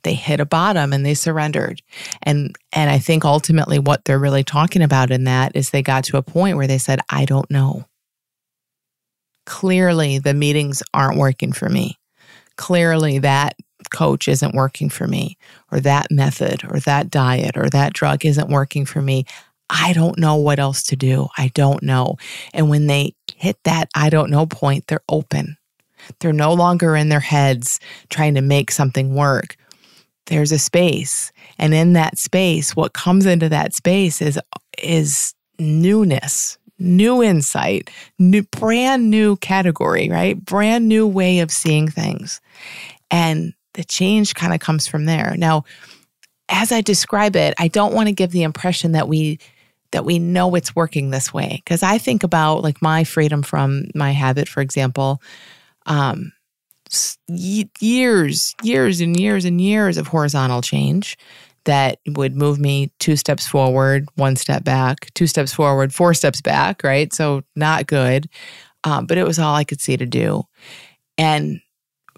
They 0.03 0.15
hit 0.15 0.41
a 0.41 0.45
bottom 0.45 0.93
and 0.93 1.07
they 1.07 1.15
surrendered. 1.15 1.81
And 2.23 2.57
and 2.73 2.91
I 2.91 2.99
think 2.99 3.25
ultimately 3.25 3.79
what 3.79 4.05
they're 4.05 4.19
really 4.19 4.45
talking 4.45 4.83
about 4.83 5.11
in 5.11 5.25
that 5.25 5.53
is 5.55 5.71
they 5.71 5.83
got 5.83 6.05
to 6.05 6.17
a 6.17 6.23
point 6.23 6.57
where 6.57 6.67
they 6.67 6.79
said, 6.79 7.01
I 7.09 7.25
don't 7.25 7.51
know 7.51 7.87
clearly 9.47 10.19
the 10.19 10.35
meetings 10.35 10.83
aren't 10.95 11.19
working 11.19 11.53
for 11.53 11.69
me. 11.69 11.99
Clearly 12.57 13.19
that 13.19 13.57
coach 13.93 14.29
isn't 14.29 14.55
working 14.55 14.89
for 14.89 15.07
me, 15.07 15.37
or 15.71 15.81
that 15.81 16.07
method, 16.11 16.63
or 16.71 16.81
that 16.81 17.11
diet, 17.11 17.57
or 17.57 17.69
that 17.71 17.93
drug 17.93 18.25
isn't 18.25 18.49
working 18.49 18.87
for 18.87 19.03
me. 19.03 19.25
I 19.69 19.93
don't 19.93 20.19
know 20.19 20.37
what 20.37 20.59
else 20.59 20.83
to 20.85 20.97
do. 20.97 21.29
I 21.39 21.51
don't 21.55 21.83
know. 21.83 22.17
And 22.53 22.69
when 22.69 22.87
they 22.87 23.15
hit 23.37 23.57
that 23.65 23.89
I 23.95 24.11
don't 24.11 24.31
know 24.31 24.47
point, 24.47 24.87
they're 24.87 25.03
open. 25.09 25.57
They're 26.21 26.33
no 26.33 26.53
longer 26.53 26.97
in 26.97 27.09
their 27.09 27.21
heads 27.21 27.81
trying 28.11 28.35
to 28.35 28.43
make 28.43 28.71
something 28.71 29.15
work. 29.15 29.57
There's 30.27 30.53
a 30.53 30.59
space. 30.59 31.33
And 31.59 31.75
in 31.75 31.95
that 31.95 32.19
space, 32.19 32.77
what 32.77 32.93
comes 32.93 33.27
into 33.27 33.49
that 33.49 33.75
space 33.75 34.21
is 34.23 34.39
is 34.83 35.35
newness, 35.59 36.59
new 36.83 37.23
insight, 37.23 37.91
new 38.19 38.43
brand 38.43 39.11
new 39.11 39.37
category, 39.37 40.09
right? 40.09 40.43
Brand 40.43 40.89
new 40.89 41.07
way 41.07 41.41
of 41.41 41.51
seeing 41.51 41.89
things. 41.89 42.41
And 43.11 43.55
the 43.75 43.85
change 43.85 44.35
kind 44.35 44.53
of 44.53 44.61
comes 44.61 44.87
from 44.87 45.07
there. 45.07 45.35
Now, 45.37 45.65
as 46.49 46.73
I 46.73 46.81
describe 46.81 47.37
it, 47.37 47.55
I 47.59 47.69
don't 47.69 47.95
want 47.95 48.09
to 48.09 48.15
give 48.15 48.31
the 48.31 48.43
impression 48.43 48.93
that 48.93 49.09
we 49.09 49.39
that 49.93 50.05
we 50.07 50.19
know 50.19 50.55
it's 50.55 50.75
working 50.75 51.11
this 51.11 51.35
way 51.35 51.61
because 51.63 51.83
I 51.83 51.99
think 51.99 52.23
about 52.23 52.63
like 52.63 52.81
my 52.81 53.05
freedom 53.05 53.43
from 53.43 53.85
my 53.95 54.11
habit, 54.13 54.49
for 54.49 54.63
example, 54.63 55.21
um, 55.85 56.33
years, 57.29 58.55
years 58.63 59.01
and 59.01 59.19
years 59.19 59.45
and 59.45 59.61
years 59.61 59.99
of 59.99 60.09
horizontal 60.09 60.63
change 60.63 61.17
that 61.65 61.99
would 62.09 62.37
move 62.37 62.59
me 62.59 62.93
two 62.99 63.17
steps 63.17 63.47
forward, 63.47 64.09
one 64.17 64.37
step 64.37 64.65
back, 64.65 65.13
two 65.15 65.27
steps 65.27 65.53
forward, 65.53 65.95
four 65.95 66.15
steps 66.15 66.41
back, 66.41 66.83
right? 66.83 67.13
So 67.13 67.43
not 67.57 67.87
good. 67.87 68.29
Um, 68.85 69.07
but 69.07 69.19
it 69.19 69.27
was 69.27 69.39
all 69.39 69.55
I 69.55 69.65
could 69.65 69.81
see 69.81 69.97
to 69.97 70.07
do. 70.07 70.43
And 71.17 71.61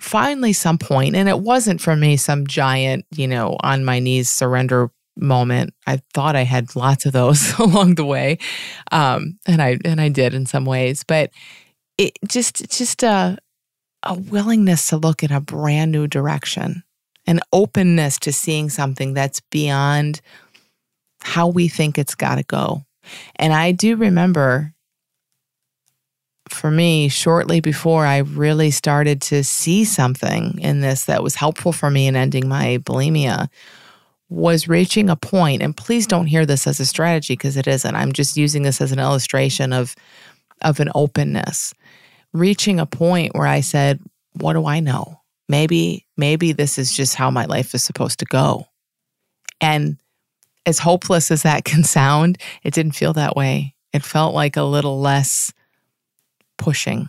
finally, 0.01 0.53
some 0.53 0.79
point, 0.79 1.15
and 1.15 1.29
it 1.29 1.41
wasn't 1.41 1.81
for 1.81 1.95
me 1.95 2.17
some 2.17 2.47
giant, 2.47 3.05
you 3.11 3.29
know, 3.29 3.57
on 3.61 3.85
my 3.85 3.99
knees 3.99 4.31
surrender 4.31 4.91
moment. 5.17 5.75
I 5.87 6.01
thought 6.13 6.37
I 6.37 6.43
had 6.43 6.75
lots 6.77 7.07
of 7.07 7.13
those 7.13 7.53
along 7.59 7.97
the 7.97 8.05
way, 8.05 8.39
um, 8.93 9.39
and 9.47 9.61
I 9.63 9.79
and 9.85 10.01
I 10.01 10.09
did 10.09 10.35
in 10.35 10.47
some 10.47 10.65
ways. 10.65 11.05
But 11.05 11.31
it 11.99 12.19
just 12.27 12.71
just 12.71 13.03
a 13.03 13.39
a 14.03 14.15
willingness 14.15 14.89
to 14.89 14.97
look 14.97 15.23
in 15.23 15.33
a 15.33 15.41
brand 15.41 15.93
new 15.93 16.07
direction, 16.07 16.83
an 17.27 17.41
openness 17.53 18.19
to 18.21 18.33
seeing 18.33 18.69
something 18.69 19.15
that's 19.15 19.41
beyond 19.51 20.21
how 21.23 21.49
we 21.49 21.69
think 21.69 21.99
it's 21.99 22.15
got 22.15 22.37
to 22.37 22.43
go. 22.43 22.85
And 23.37 23.53
I 23.53 23.73
do 23.73 23.97
remember 23.97 24.75
for 26.49 26.71
me, 26.71 27.09
shortly 27.09 27.61
before 27.61 28.07
I 28.07 28.19
really 28.19 28.71
started 28.71 29.21
to 29.23 29.43
see 29.43 29.85
something 29.85 30.59
in 30.59 30.81
this 30.81 31.07
that 31.07 31.23
was 31.23 31.35
helpful 31.35 31.73
for 31.73 31.91
me 31.91 32.07
in 32.07 32.17
ending 32.17 32.49
my 32.49 32.79
bulimia, 32.83 33.49
was 34.29 34.69
reaching 34.69 35.09
a 35.09 35.17
point, 35.17 35.63
and 35.63 35.77
please 35.77 36.07
don't 36.07 36.27
hear 36.27 36.45
this 36.45 36.67
as 36.67 36.81
a 36.81 36.87
strategy 36.87 37.35
because 37.35 37.57
it 37.57 37.67
isn't. 37.67 37.95
I'm 37.95 38.13
just 38.13 38.37
using 38.37 38.63
this 38.63 38.81
as 38.81 38.93
an 38.93 38.99
illustration 38.99 39.73
of, 39.73 39.95
of 40.63 40.81
an 40.81 40.91
openness. 40.95 41.75
Reaching 42.33 42.81
a 42.81 42.87
point 42.87 43.35
where 43.35 43.47
I 43.47 43.61
said, 43.61 44.01
What 44.41 44.55
do 44.55 44.67
I 44.67 44.81
know? 44.81 45.21
Maybe, 45.49 46.07
maybe 46.17 46.53
this 46.53 46.79
is 46.79 46.95
just 46.95 47.15
how 47.15 47.31
my 47.31 47.45
life 47.45 47.75
is 47.75 47.83
supposed 47.83 48.19
to 48.21 48.25
go. 48.25 48.67
And 49.61 49.99
as 50.67 50.79
hopeless 50.79 51.31
as 51.31 51.43
that 51.43 51.65
can 51.65 51.85
sound, 51.85 52.39
it 52.63 52.75
didn't 52.75 52.93
feel 52.93 53.13
that 53.15 53.37
way. 53.37 53.75
It 53.93 54.03
felt 54.03 54.35
like 54.35 54.57
a 54.57 54.63
little 54.63 55.01
less 55.01 55.53
pushing, 56.59 57.09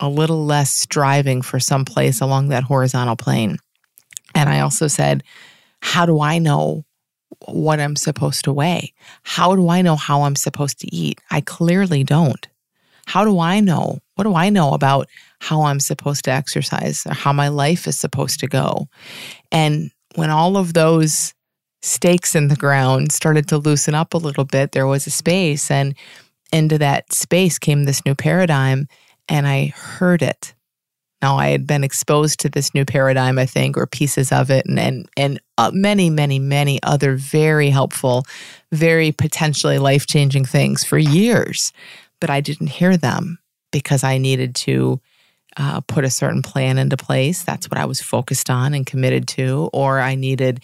a 0.00 0.08
little 0.08 0.44
less 0.44 0.70
striving 0.70 1.42
for 1.42 1.58
some 1.58 1.84
place 1.84 2.20
along 2.20 2.48
that 2.48 2.64
horizontal 2.64 3.16
plane. 3.16 3.58
And 4.34 4.50
I 4.50 4.60
also 4.60 4.88
said, 4.88 5.22
How 5.80 6.04
do 6.04 6.20
I 6.20 6.38
know 6.38 6.84
what 7.46 7.80
I'm 7.80 7.96
supposed 7.96 8.44
to 8.44 8.52
weigh? 8.52 8.92
How 9.22 9.56
do 9.56 9.68
I 9.68 9.82
know 9.82 9.96
how 9.96 10.22
I'm 10.22 10.36
supposed 10.36 10.80
to 10.80 10.94
eat? 10.94 11.20
I 11.30 11.40
clearly 11.40 12.04
don't. 12.04 12.46
How 13.06 13.24
do 13.24 13.38
I 13.38 13.60
know? 13.60 14.00
What 14.16 14.24
do 14.24 14.34
I 14.34 14.50
know 14.50 14.72
about 14.72 15.08
how 15.40 15.62
I'm 15.62 15.80
supposed 15.80 16.24
to 16.24 16.30
exercise 16.30 17.06
or 17.06 17.14
how 17.14 17.32
my 17.32 17.48
life 17.48 17.86
is 17.86 17.98
supposed 17.98 18.40
to 18.40 18.46
go? 18.46 18.88
And 19.52 19.90
when 20.14 20.30
all 20.30 20.56
of 20.56 20.74
those 20.74 21.34
stakes 21.82 22.34
in 22.34 22.48
the 22.48 22.56
ground 22.56 23.12
started 23.12 23.48
to 23.48 23.58
loosen 23.58 23.94
up 23.94 24.14
a 24.14 24.18
little 24.18 24.44
bit, 24.44 24.72
there 24.72 24.86
was 24.86 25.06
a 25.06 25.10
space. 25.10 25.70
And 25.70 25.94
into 26.52 26.78
that 26.78 27.12
space 27.12 27.58
came 27.58 27.84
this 27.84 28.04
new 28.04 28.14
paradigm, 28.14 28.88
and 29.28 29.46
I 29.46 29.66
heard 29.66 30.22
it. 30.22 30.54
Now, 31.22 31.38
I 31.38 31.48
had 31.48 31.66
been 31.66 31.82
exposed 31.82 32.40
to 32.40 32.48
this 32.48 32.74
new 32.74 32.84
paradigm, 32.84 33.38
I 33.38 33.46
think, 33.46 33.76
or 33.76 33.86
pieces 33.86 34.30
of 34.30 34.50
it, 34.50 34.66
and 34.66 34.78
and, 34.78 35.08
and 35.16 35.40
uh, 35.58 35.70
many, 35.72 36.10
many, 36.10 36.38
many 36.38 36.80
other 36.82 37.16
very 37.16 37.70
helpful, 37.70 38.24
very 38.70 39.12
potentially 39.12 39.78
life 39.78 40.06
changing 40.06 40.44
things 40.44 40.84
for 40.84 40.98
years, 40.98 41.72
but 42.20 42.30
I 42.30 42.40
didn't 42.40 42.68
hear 42.68 42.96
them 42.96 43.38
because 43.72 44.04
I 44.04 44.18
needed 44.18 44.54
to 44.56 45.00
uh, 45.56 45.80
put 45.82 46.04
a 46.04 46.10
certain 46.10 46.42
plan 46.42 46.78
into 46.78 46.96
place. 46.96 47.42
That's 47.42 47.70
what 47.70 47.78
I 47.78 47.86
was 47.86 48.00
focused 48.00 48.50
on 48.50 48.74
and 48.74 48.86
committed 48.86 49.26
to, 49.28 49.70
or 49.72 50.00
I 50.00 50.14
needed 50.14 50.62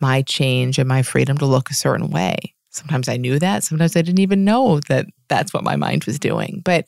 my 0.00 0.22
change 0.22 0.78
and 0.78 0.88
my 0.88 1.02
freedom 1.02 1.38
to 1.38 1.46
look 1.46 1.70
a 1.70 1.74
certain 1.74 2.10
way. 2.10 2.54
Sometimes 2.70 3.08
I 3.08 3.16
knew 3.16 3.38
that. 3.38 3.62
Sometimes 3.62 3.96
I 3.96 4.02
didn't 4.02 4.20
even 4.20 4.44
know 4.44 4.80
that 4.88 5.06
that's 5.28 5.54
what 5.54 5.64
my 5.64 5.76
mind 5.76 6.04
was 6.04 6.18
doing. 6.18 6.60
But 6.64 6.86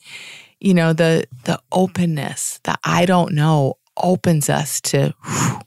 you 0.59 0.73
know, 0.73 0.93
the 0.93 1.25
the 1.45 1.59
openness, 1.71 2.59
the 2.63 2.77
I 2.83 3.05
don't 3.05 3.33
know 3.33 3.75
opens 3.95 4.49
us 4.49 4.81
to 4.81 5.13
whew, 5.23 5.59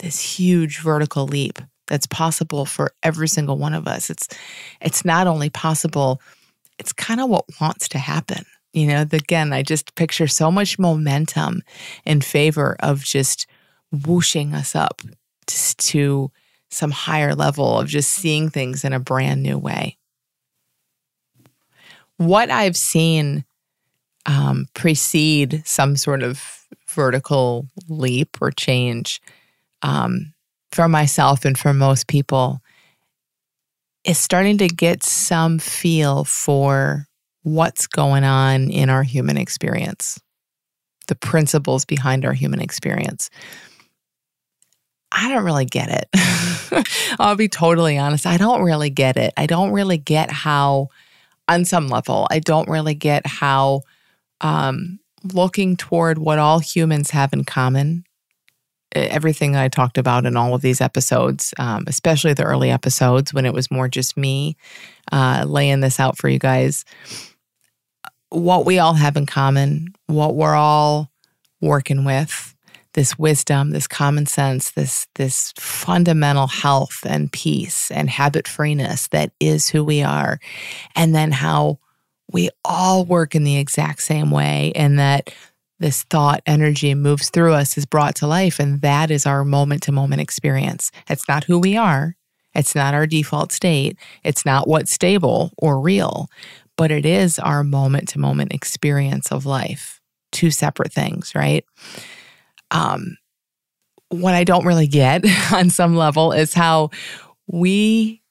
this 0.00 0.20
huge 0.20 0.80
vertical 0.80 1.26
leap 1.26 1.58
that's 1.86 2.06
possible 2.06 2.64
for 2.64 2.92
every 3.02 3.28
single 3.28 3.56
one 3.56 3.74
of 3.74 3.86
us. 3.86 4.10
It's 4.10 4.28
it's 4.80 5.04
not 5.04 5.26
only 5.26 5.50
possible, 5.50 6.20
it's 6.78 6.92
kind 6.92 7.20
of 7.20 7.28
what 7.28 7.44
wants 7.60 7.88
to 7.88 7.98
happen. 7.98 8.44
You 8.72 8.86
know, 8.86 9.00
again, 9.02 9.52
I 9.52 9.62
just 9.62 9.94
picture 9.94 10.28
so 10.28 10.50
much 10.50 10.78
momentum 10.78 11.62
in 12.04 12.20
favor 12.20 12.76
of 12.80 13.02
just 13.02 13.46
whooshing 13.90 14.54
us 14.54 14.76
up 14.76 15.02
to 15.46 16.30
some 16.70 16.92
higher 16.92 17.34
level 17.34 17.80
of 17.80 17.88
just 17.88 18.12
seeing 18.12 18.48
things 18.48 18.84
in 18.84 18.92
a 18.92 19.00
brand 19.00 19.42
new 19.42 19.58
way. 19.58 19.96
What 22.16 22.50
I've 22.50 22.76
seen 22.76 23.44
um, 24.26 24.66
precede 24.74 25.62
some 25.66 25.96
sort 25.96 26.22
of 26.22 26.66
vertical 26.88 27.66
leap 27.88 28.36
or 28.40 28.50
change 28.50 29.20
um, 29.82 30.32
for 30.70 30.88
myself 30.88 31.44
and 31.44 31.58
for 31.58 31.72
most 31.72 32.06
people 32.06 32.60
is 34.04 34.18
starting 34.18 34.58
to 34.58 34.68
get 34.68 35.02
some 35.02 35.58
feel 35.58 36.24
for 36.24 37.06
what's 37.42 37.86
going 37.86 38.24
on 38.24 38.70
in 38.70 38.90
our 38.90 39.02
human 39.02 39.36
experience, 39.36 40.20
the 41.08 41.14
principles 41.14 41.84
behind 41.84 42.24
our 42.24 42.32
human 42.32 42.60
experience. 42.60 43.30
I 45.12 45.28
don't 45.28 45.44
really 45.44 45.64
get 45.64 45.88
it. 45.88 46.86
I'll 47.18 47.36
be 47.36 47.48
totally 47.48 47.98
honest. 47.98 48.26
I 48.26 48.36
don't 48.36 48.62
really 48.62 48.90
get 48.90 49.16
it. 49.16 49.32
I 49.36 49.46
don't 49.46 49.72
really 49.72 49.98
get 49.98 50.30
how, 50.30 50.88
on 51.48 51.64
some 51.64 51.88
level, 51.88 52.28
I 52.30 52.38
don't 52.38 52.68
really 52.68 52.94
get 52.94 53.26
how 53.26 53.82
um, 54.40 55.00
looking 55.32 55.76
toward 55.76 56.18
what 56.18 56.38
all 56.38 56.60
humans 56.60 57.10
have 57.10 57.32
in 57.32 57.44
common, 57.44 58.04
everything 58.92 59.56
I 59.56 59.68
talked 59.68 59.98
about 59.98 60.26
in 60.26 60.36
all 60.36 60.54
of 60.54 60.62
these 60.62 60.80
episodes, 60.80 61.54
um, 61.58 61.84
especially 61.86 62.34
the 62.34 62.44
early 62.44 62.70
episodes 62.70 63.32
when 63.32 63.46
it 63.46 63.52
was 63.52 63.70
more 63.70 63.88
just 63.88 64.16
me 64.16 64.56
uh, 65.12 65.44
laying 65.46 65.80
this 65.80 66.00
out 66.00 66.16
for 66.16 66.28
you 66.28 66.38
guys, 66.38 66.84
what 68.30 68.64
we 68.64 68.78
all 68.78 68.94
have 68.94 69.16
in 69.16 69.26
common, 69.26 69.94
what 70.06 70.34
we're 70.34 70.54
all 70.54 71.10
working 71.60 72.04
with 72.04 72.54
this 72.94 73.18
wisdom, 73.18 73.70
this 73.70 73.86
common 73.86 74.26
sense, 74.26 74.72
this 74.72 75.06
this 75.14 75.52
fundamental 75.58 76.48
health 76.48 77.00
and 77.06 77.32
peace 77.32 77.90
and 77.90 78.10
habit 78.10 78.48
freeness 78.48 79.08
that 79.08 79.32
is 79.38 79.68
who 79.68 79.84
we 79.84 80.02
are. 80.02 80.40
And 80.96 81.14
then 81.14 81.30
how 81.30 81.78
we 82.32 82.50
all 82.64 83.04
work 83.04 83.34
in 83.34 83.44
the 83.44 83.58
exact 83.58 84.02
same 84.02 84.30
way 84.30 84.72
and 84.74 84.98
that 84.98 85.32
this 85.78 86.02
thought 86.04 86.42
energy 86.46 86.94
moves 86.94 87.30
through 87.30 87.54
us 87.54 87.78
is 87.78 87.86
brought 87.86 88.14
to 88.16 88.26
life 88.26 88.58
and 88.58 88.82
that 88.82 89.10
is 89.10 89.24
our 89.24 89.44
moment 89.44 89.82
to 89.84 89.92
moment 89.92 90.20
experience. 90.20 90.90
It's 91.08 91.26
not 91.28 91.44
who 91.44 91.58
we 91.58 91.76
are. 91.76 92.16
It's 92.54 92.74
not 92.74 92.94
our 92.94 93.06
default 93.06 93.52
state. 93.52 93.96
It's 94.24 94.44
not 94.44 94.68
what's 94.68 94.92
stable 94.92 95.52
or 95.56 95.80
real, 95.80 96.28
but 96.80 96.90
it 96.90 97.04
is 97.04 97.38
our 97.38 97.62
moment 97.62 98.08
to 98.08 98.18
moment 98.18 98.54
experience 98.54 99.30
of 99.30 99.44
life. 99.44 100.00
Two 100.32 100.50
separate 100.50 100.94
things, 100.94 101.34
right? 101.34 101.62
um, 102.70 103.16
what 104.08 104.34
I 104.34 104.44
don't 104.44 104.64
really 104.64 104.86
get 104.86 105.24
on 105.52 105.70
some 105.70 105.96
level 105.96 106.32
is 106.32 106.54
how 106.54 106.90
we 107.46 108.22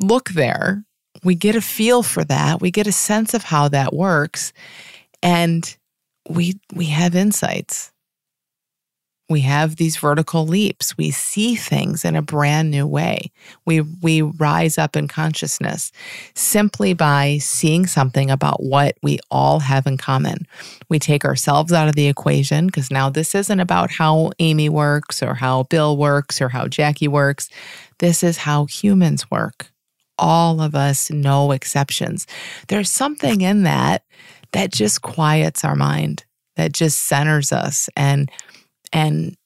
look 0.00 0.30
there. 0.30 0.84
We 1.22 1.34
get 1.34 1.56
a 1.56 1.60
feel 1.60 2.02
for 2.02 2.24
that. 2.24 2.60
We 2.60 2.70
get 2.70 2.86
a 2.86 2.92
sense 2.92 3.34
of 3.34 3.44
how 3.44 3.68
that 3.68 3.92
works. 3.92 4.52
And 5.22 5.76
we 6.28 6.58
we 6.72 6.86
have 6.86 7.14
insights. 7.14 7.92
We 9.30 9.40
have 9.42 9.76
these 9.76 9.96
vertical 9.96 10.44
leaps. 10.44 10.98
We 10.98 11.12
see 11.12 11.54
things 11.54 12.04
in 12.04 12.16
a 12.16 12.20
brand 12.22 12.70
new 12.70 12.84
way. 12.84 13.30
We 13.64 13.80
we 13.80 14.22
rise 14.22 14.76
up 14.76 14.96
in 14.96 15.06
consciousness 15.06 15.92
simply 16.34 16.94
by 16.94 17.38
seeing 17.38 17.86
something 17.86 18.28
about 18.28 18.60
what 18.60 18.96
we 19.04 19.20
all 19.30 19.60
have 19.60 19.86
in 19.86 19.96
common. 19.98 20.48
We 20.88 20.98
take 20.98 21.24
ourselves 21.24 21.72
out 21.72 21.88
of 21.88 21.94
the 21.94 22.08
equation 22.08 22.66
because 22.66 22.90
now 22.90 23.08
this 23.08 23.36
isn't 23.36 23.60
about 23.60 23.92
how 23.92 24.32
Amy 24.40 24.68
works 24.68 25.22
or 25.22 25.34
how 25.34 25.62
Bill 25.64 25.96
works 25.96 26.42
or 26.42 26.48
how 26.48 26.66
Jackie 26.66 27.08
works. 27.08 27.48
This 28.00 28.24
is 28.24 28.38
how 28.38 28.64
humans 28.64 29.30
work. 29.30 29.70
All 30.18 30.60
of 30.60 30.74
us, 30.74 31.08
no 31.08 31.52
exceptions. 31.52 32.26
There's 32.66 32.90
something 32.90 33.42
in 33.42 33.62
that 33.62 34.02
that 34.52 34.72
just 34.72 35.02
quiets 35.02 35.64
our 35.64 35.76
mind, 35.76 36.24
that 36.56 36.72
just 36.72 37.06
centers 37.06 37.52
us 37.52 37.88
and 37.96 38.28
and 38.92 39.36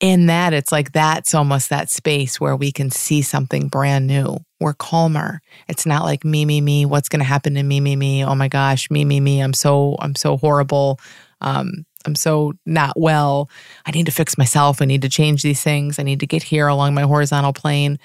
in 0.00 0.26
that, 0.26 0.52
it's 0.52 0.70
like 0.70 0.92
that's 0.92 1.34
almost 1.34 1.70
that 1.70 1.90
space 1.90 2.40
where 2.40 2.54
we 2.54 2.70
can 2.70 2.90
see 2.90 3.20
something 3.20 3.68
brand 3.68 4.06
new. 4.06 4.38
We're 4.60 4.74
calmer. 4.74 5.40
It's 5.68 5.86
not 5.86 6.04
like 6.04 6.24
me, 6.24 6.44
me, 6.44 6.60
me. 6.60 6.86
What's 6.86 7.08
going 7.08 7.20
to 7.20 7.26
happen 7.26 7.54
to 7.54 7.62
me, 7.62 7.80
me, 7.80 7.96
me? 7.96 8.24
Oh 8.24 8.36
my 8.36 8.48
gosh, 8.48 8.90
me, 8.90 9.04
me, 9.04 9.18
me. 9.18 9.40
I'm 9.40 9.52
so, 9.52 9.96
I'm 9.98 10.14
so 10.14 10.36
horrible. 10.36 11.00
Um, 11.40 11.84
I'm 12.06 12.14
so 12.14 12.52
not 12.64 12.98
well. 12.98 13.50
I 13.86 13.90
need 13.90 14.06
to 14.06 14.12
fix 14.12 14.38
myself. 14.38 14.80
I 14.80 14.84
need 14.84 15.02
to 15.02 15.08
change 15.08 15.42
these 15.42 15.62
things. 15.62 15.98
I 15.98 16.04
need 16.04 16.20
to 16.20 16.26
get 16.26 16.44
here 16.44 16.68
along 16.68 16.94
my 16.94 17.02
horizontal 17.02 17.52
plane. 17.52 17.98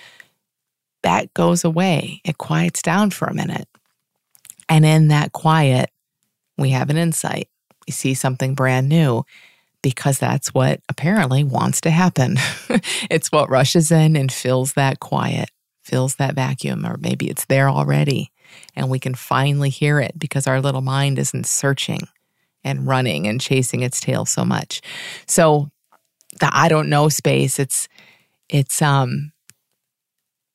That 1.03 1.31
goes 1.35 1.63
away. 1.63 2.21
It 2.25 2.39
quiets 2.39 2.81
down 2.81 3.11
for 3.11 3.27
a 3.27 3.35
minute. 3.35 3.67
And 4.67 4.83
in 4.83 5.09
that 5.09 5.31
quiet, 5.31 5.91
we 6.57 6.69
have 6.69 6.89
an 6.89 6.97
insight. 6.97 7.49
We 7.85 7.91
see 7.91 8.15
something 8.15 8.55
brand 8.55 8.89
new 8.89 9.25
because 9.83 10.17
that's 10.17 10.53
what 10.53 10.79
apparently 10.89 11.43
wants 11.43 11.81
to 11.81 11.91
happen. 11.91 12.37
it's 13.11 13.31
what 13.31 13.51
rushes 13.51 13.91
in 13.91 14.15
and 14.15 14.31
fills 14.31 14.73
that 14.73 14.99
quiet, 14.99 15.51
fills 15.83 16.15
that 16.15 16.33
vacuum, 16.33 16.87
or 16.87 16.97
maybe 16.97 17.29
it's 17.29 17.45
there 17.45 17.69
already. 17.69 18.31
And 18.75 18.89
we 18.89 18.97
can 18.97 19.13
finally 19.13 19.69
hear 19.69 19.99
it 19.99 20.17
because 20.17 20.47
our 20.47 20.61
little 20.61 20.81
mind 20.81 21.19
isn't 21.19 21.45
searching 21.45 21.99
and 22.63 22.87
running 22.87 23.27
and 23.27 23.41
chasing 23.41 23.81
its 23.81 23.99
tail 23.99 24.25
so 24.25 24.45
much. 24.45 24.81
So 25.27 25.69
the 26.39 26.49
I 26.51 26.69
don't 26.69 26.89
know 26.89 27.09
space, 27.09 27.59
it's 27.59 27.87
it's 28.49 28.81
um 28.81 29.31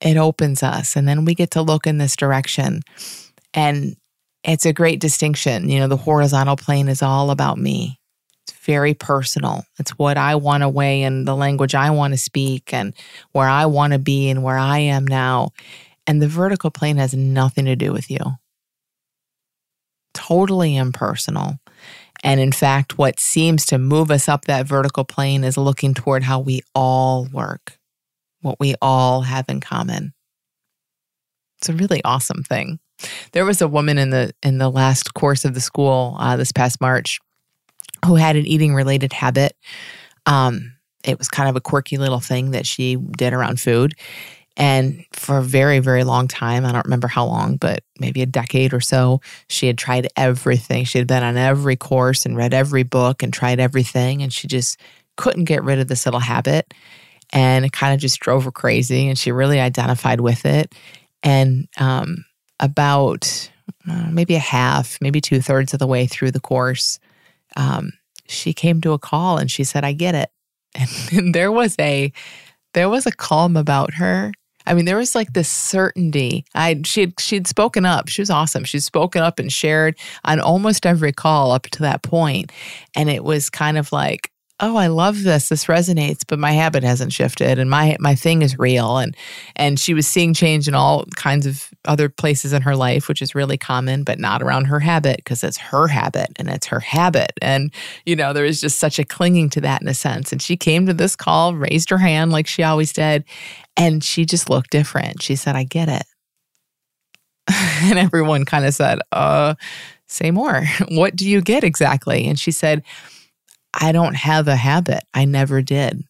it 0.00 0.16
opens 0.16 0.62
us 0.62 0.96
and 0.96 1.06
then 1.06 1.24
we 1.24 1.34
get 1.34 1.50
to 1.52 1.62
look 1.62 1.86
in 1.86 1.98
this 1.98 2.16
direction. 2.16 2.80
And 3.52 3.96
it's 4.44 4.64
a 4.64 4.72
great 4.72 5.00
distinction. 5.00 5.68
You 5.68 5.80
know, 5.80 5.88
the 5.88 5.96
horizontal 5.96 6.56
plane 6.56 6.88
is 6.88 7.02
all 7.02 7.30
about 7.30 7.58
me 7.58 7.97
very 8.68 8.92
personal. 8.92 9.64
It's 9.78 9.92
what 9.92 10.18
I 10.18 10.34
want 10.34 10.62
to 10.62 10.68
weigh 10.68 11.02
and 11.02 11.26
the 11.26 11.34
language 11.34 11.74
I 11.74 11.88
want 11.88 12.12
to 12.12 12.18
speak 12.18 12.74
and 12.74 12.94
where 13.32 13.48
I 13.48 13.64
want 13.64 13.94
to 13.94 13.98
be 13.98 14.28
and 14.28 14.42
where 14.42 14.58
I 14.58 14.80
am 14.80 15.06
now. 15.06 15.52
And 16.06 16.20
the 16.20 16.28
vertical 16.28 16.70
plane 16.70 16.98
has 16.98 17.14
nothing 17.14 17.64
to 17.64 17.76
do 17.76 17.94
with 17.94 18.10
you. 18.10 18.18
Totally 20.12 20.76
impersonal. 20.76 21.58
And 22.22 22.40
in 22.40 22.52
fact, 22.52 22.98
what 22.98 23.18
seems 23.18 23.64
to 23.66 23.78
move 23.78 24.10
us 24.10 24.28
up 24.28 24.44
that 24.44 24.66
vertical 24.66 25.04
plane 25.04 25.44
is 25.44 25.56
looking 25.56 25.94
toward 25.94 26.22
how 26.22 26.38
we 26.38 26.60
all 26.74 27.26
work, 27.32 27.78
what 28.42 28.60
we 28.60 28.74
all 28.82 29.22
have 29.22 29.46
in 29.48 29.60
common. 29.60 30.12
It's 31.56 31.70
a 31.70 31.74
really 31.74 32.04
awesome 32.04 32.42
thing. 32.42 32.80
There 33.32 33.46
was 33.46 33.62
a 33.62 33.68
woman 33.68 33.96
in 33.96 34.10
the 34.10 34.34
in 34.42 34.58
the 34.58 34.68
last 34.68 35.14
course 35.14 35.46
of 35.46 35.54
the 35.54 35.60
school 35.60 36.16
uh, 36.18 36.36
this 36.36 36.52
past 36.52 36.80
March 36.82 37.18
who 38.06 38.16
had 38.16 38.36
an 38.36 38.46
eating 38.46 38.74
related 38.74 39.12
habit. 39.12 39.56
Um, 40.26 40.74
it 41.04 41.18
was 41.18 41.28
kind 41.28 41.48
of 41.48 41.56
a 41.56 41.60
quirky 41.60 41.96
little 41.96 42.20
thing 42.20 42.50
that 42.52 42.66
she 42.66 42.96
did 42.96 43.32
around 43.32 43.60
food. 43.60 43.94
And 44.56 45.04
for 45.12 45.38
a 45.38 45.42
very, 45.42 45.78
very 45.78 46.02
long 46.02 46.26
time, 46.26 46.66
I 46.66 46.72
don't 46.72 46.84
remember 46.84 47.06
how 47.06 47.24
long, 47.24 47.56
but 47.56 47.84
maybe 48.00 48.22
a 48.22 48.26
decade 48.26 48.74
or 48.74 48.80
so, 48.80 49.20
she 49.48 49.68
had 49.68 49.78
tried 49.78 50.08
everything. 50.16 50.84
She 50.84 50.98
had 50.98 51.06
been 51.06 51.22
on 51.22 51.36
every 51.36 51.76
course 51.76 52.26
and 52.26 52.36
read 52.36 52.52
every 52.52 52.82
book 52.82 53.22
and 53.22 53.32
tried 53.32 53.60
everything. 53.60 54.20
And 54.20 54.32
she 54.32 54.48
just 54.48 54.80
couldn't 55.16 55.44
get 55.44 55.62
rid 55.62 55.78
of 55.78 55.86
this 55.86 56.06
little 56.06 56.20
habit. 56.20 56.74
And 57.32 57.64
it 57.64 57.72
kind 57.72 57.94
of 57.94 58.00
just 58.00 58.18
drove 58.18 58.44
her 58.44 58.50
crazy. 58.50 59.08
And 59.08 59.16
she 59.16 59.30
really 59.30 59.60
identified 59.60 60.20
with 60.20 60.44
it. 60.44 60.74
And 61.22 61.68
um, 61.78 62.24
about 62.58 63.50
uh, 63.88 64.08
maybe 64.10 64.34
a 64.34 64.40
half, 64.40 64.98
maybe 65.00 65.20
two 65.20 65.40
thirds 65.40 65.72
of 65.72 65.78
the 65.78 65.86
way 65.86 66.06
through 66.06 66.32
the 66.32 66.40
course, 66.40 66.98
um, 67.58 67.92
she 68.26 68.54
came 68.54 68.80
to 68.80 68.92
a 68.92 68.98
call 68.98 69.36
and 69.36 69.50
she 69.50 69.64
said, 69.64 69.84
I 69.84 69.92
get 69.92 70.14
it. 70.14 70.30
And, 70.74 70.90
and 71.12 71.34
there 71.34 71.52
was 71.52 71.76
a 71.78 72.12
there 72.74 72.88
was 72.88 73.06
a 73.06 73.12
calm 73.12 73.56
about 73.56 73.94
her. 73.94 74.32
I 74.66 74.74
mean, 74.74 74.84
there 74.84 74.98
was 74.98 75.14
like 75.14 75.32
this 75.32 75.48
certainty. 75.48 76.44
I 76.54 76.82
she 76.84 77.00
had 77.00 77.20
she'd 77.20 77.46
spoken 77.46 77.86
up. 77.86 78.08
She 78.08 78.20
was 78.20 78.30
awesome. 78.30 78.64
She'd 78.64 78.82
spoken 78.82 79.22
up 79.22 79.38
and 79.38 79.52
shared 79.52 79.98
on 80.24 80.40
almost 80.40 80.86
every 80.86 81.12
call 81.12 81.52
up 81.52 81.64
to 81.64 81.82
that 81.82 82.02
point. 82.02 82.52
And 82.94 83.08
it 83.08 83.24
was 83.24 83.50
kind 83.50 83.78
of 83.78 83.92
like, 83.92 84.30
oh 84.60 84.76
i 84.76 84.86
love 84.86 85.22
this 85.22 85.48
this 85.48 85.66
resonates 85.66 86.22
but 86.26 86.38
my 86.38 86.52
habit 86.52 86.82
hasn't 86.82 87.12
shifted 87.12 87.58
and 87.58 87.70
my 87.70 87.96
my 88.00 88.14
thing 88.14 88.42
is 88.42 88.58
real 88.58 88.98
and 88.98 89.16
and 89.56 89.78
she 89.78 89.94
was 89.94 90.06
seeing 90.06 90.34
change 90.34 90.68
in 90.68 90.74
all 90.74 91.04
kinds 91.16 91.46
of 91.46 91.70
other 91.84 92.08
places 92.08 92.52
in 92.52 92.62
her 92.62 92.76
life 92.76 93.08
which 93.08 93.22
is 93.22 93.34
really 93.34 93.56
common 93.56 94.02
but 94.02 94.18
not 94.18 94.42
around 94.42 94.64
her 94.64 94.80
habit 94.80 95.16
because 95.18 95.44
it's 95.44 95.58
her 95.58 95.88
habit 95.88 96.28
and 96.36 96.48
it's 96.48 96.66
her 96.66 96.80
habit 96.80 97.32
and 97.40 97.72
you 98.04 98.16
know 98.16 98.32
there 98.32 98.44
was 98.44 98.60
just 98.60 98.78
such 98.78 98.98
a 98.98 99.04
clinging 99.04 99.48
to 99.48 99.60
that 99.60 99.80
in 99.80 99.88
a 99.88 99.94
sense 99.94 100.32
and 100.32 100.42
she 100.42 100.56
came 100.56 100.86
to 100.86 100.94
this 100.94 101.14
call 101.14 101.54
raised 101.54 101.90
her 101.90 101.98
hand 101.98 102.32
like 102.32 102.46
she 102.46 102.62
always 102.62 102.92
did 102.92 103.24
and 103.78 104.02
she 104.02 104.26
just 104.26 104.50
looked 104.50 104.70
different. 104.70 105.22
She 105.22 105.36
said 105.36 105.56
i 105.56 105.64
get 105.64 105.88
it. 105.88 106.04
And 107.80 107.98
everyone 107.98 108.44
kind 108.44 108.66
of 108.66 108.74
said 108.74 108.98
uh 109.12 109.54
say 110.06 110.30
more. 110.30 110.64
What 110.90 111.16
do 111.16 111.28
you 111.28 111.40
get 111.40 111.64
exactly? 111.64 112.26
And 112.26 112.38
she 112.38 112.50
said 112.50 112.82
I 113.74 113.92
don't 113.92 114.14
have 114.14 114.48
a 114.48 114.56
habit. 114.56 115.04
I 115.14 115.24
never 115.24 115.62
did. 115.62 116.02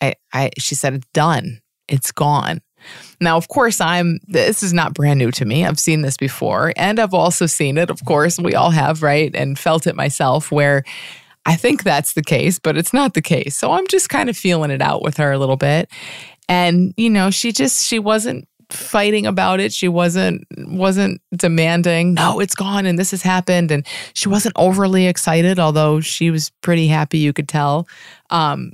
I, 0.00 0.14
I 0.32 0.50
she 0.58 0.74
said 0.74 0.94
it's 0.94 1.06
done. 1.12 1.60
It's 1.88 2.12
gone. 2.12 2.60
Now, 3.20 3.36
of 3.36 3.48
course, 3.48 3.80
I'm 3.80 4.18
this 4.26 4.62
is 4.62 4.72
not 4.72 4.94
brand 4.94 5.18
new 5.18 5.30
to 5.32 5.44
me. 5.44 5.66
I've 5.66 5.78
seen 5.78 6.02
this 6.02 6.16
before. 6.16 6.72
And 6.76 6.98
I've 6.98 7.14
also 7.14 7.46
seen 7.46 7.76
it, 7.76 7.90
of 7.90 8.04
course, 8.04 8.38
we 8.38 8.54
all 8.54 8.70
have, 8.70 9.02
right? 9.02 9.34
And 9.34 9.58
felt 9.58 9.86
it 9.86 9.96
myself 9.96 10.50
where 10.50 10.84
I 11.46 11.56
think 11.56 11.82
that's 11.82 12.14
the 12.14 12.22
case, 12.22 12.58
but 12.58 12.76
it's 12.76 12.92
not 12.92 13.14
the 13.14 13.22
case. 13.22 13.56
So 13.56 13.72
I'm 13.72 13.86
just 13.86 14.08
kind 14.08 14.30
of 14.30 14.36
feeling 14.36 14.70
it 14.70 14.82
out 14.82 15.02
with 15.02 15.16
her 15.18 15.32
a 15.32 15.38
little 15.38 15.56
bit. 15.56 15.90
And, 16.48 16.94
you 16.96 17.10
know, 17.10 17.30
she 17.30 17.52
just 17.52 17.86
she 17.86 17.98
wasn't 17.98 18.46
fighting 18.70 19.26
about 19.26 19.60
it. 19.60 19.72
She 19.72 19.88
wasn't 19.88 20.46
wasn't 20.58 21.20
demanding, 21.34 22.14
no, 22.14 22.40
it's 22.40 22.54
gone 22.54 22.86
and 22.86 22.98
this 22.98 23.10
has 23.10 23.22
happened. 23.22 23.70
And 23.70 23.86
she 24.14 24.28
wasn't 24.28 24.54
overly 24.56 25.06
excited, 25.06 25.58
although 25.58 26.00
she 26.00 26.30
was 26.30 26.50
pretty 26.60 26.88
happy, 26.88 27.18
you 27.18 27.32
could 27.32 27.48
tell. 27.48 27.88
Um, 28.30 28.72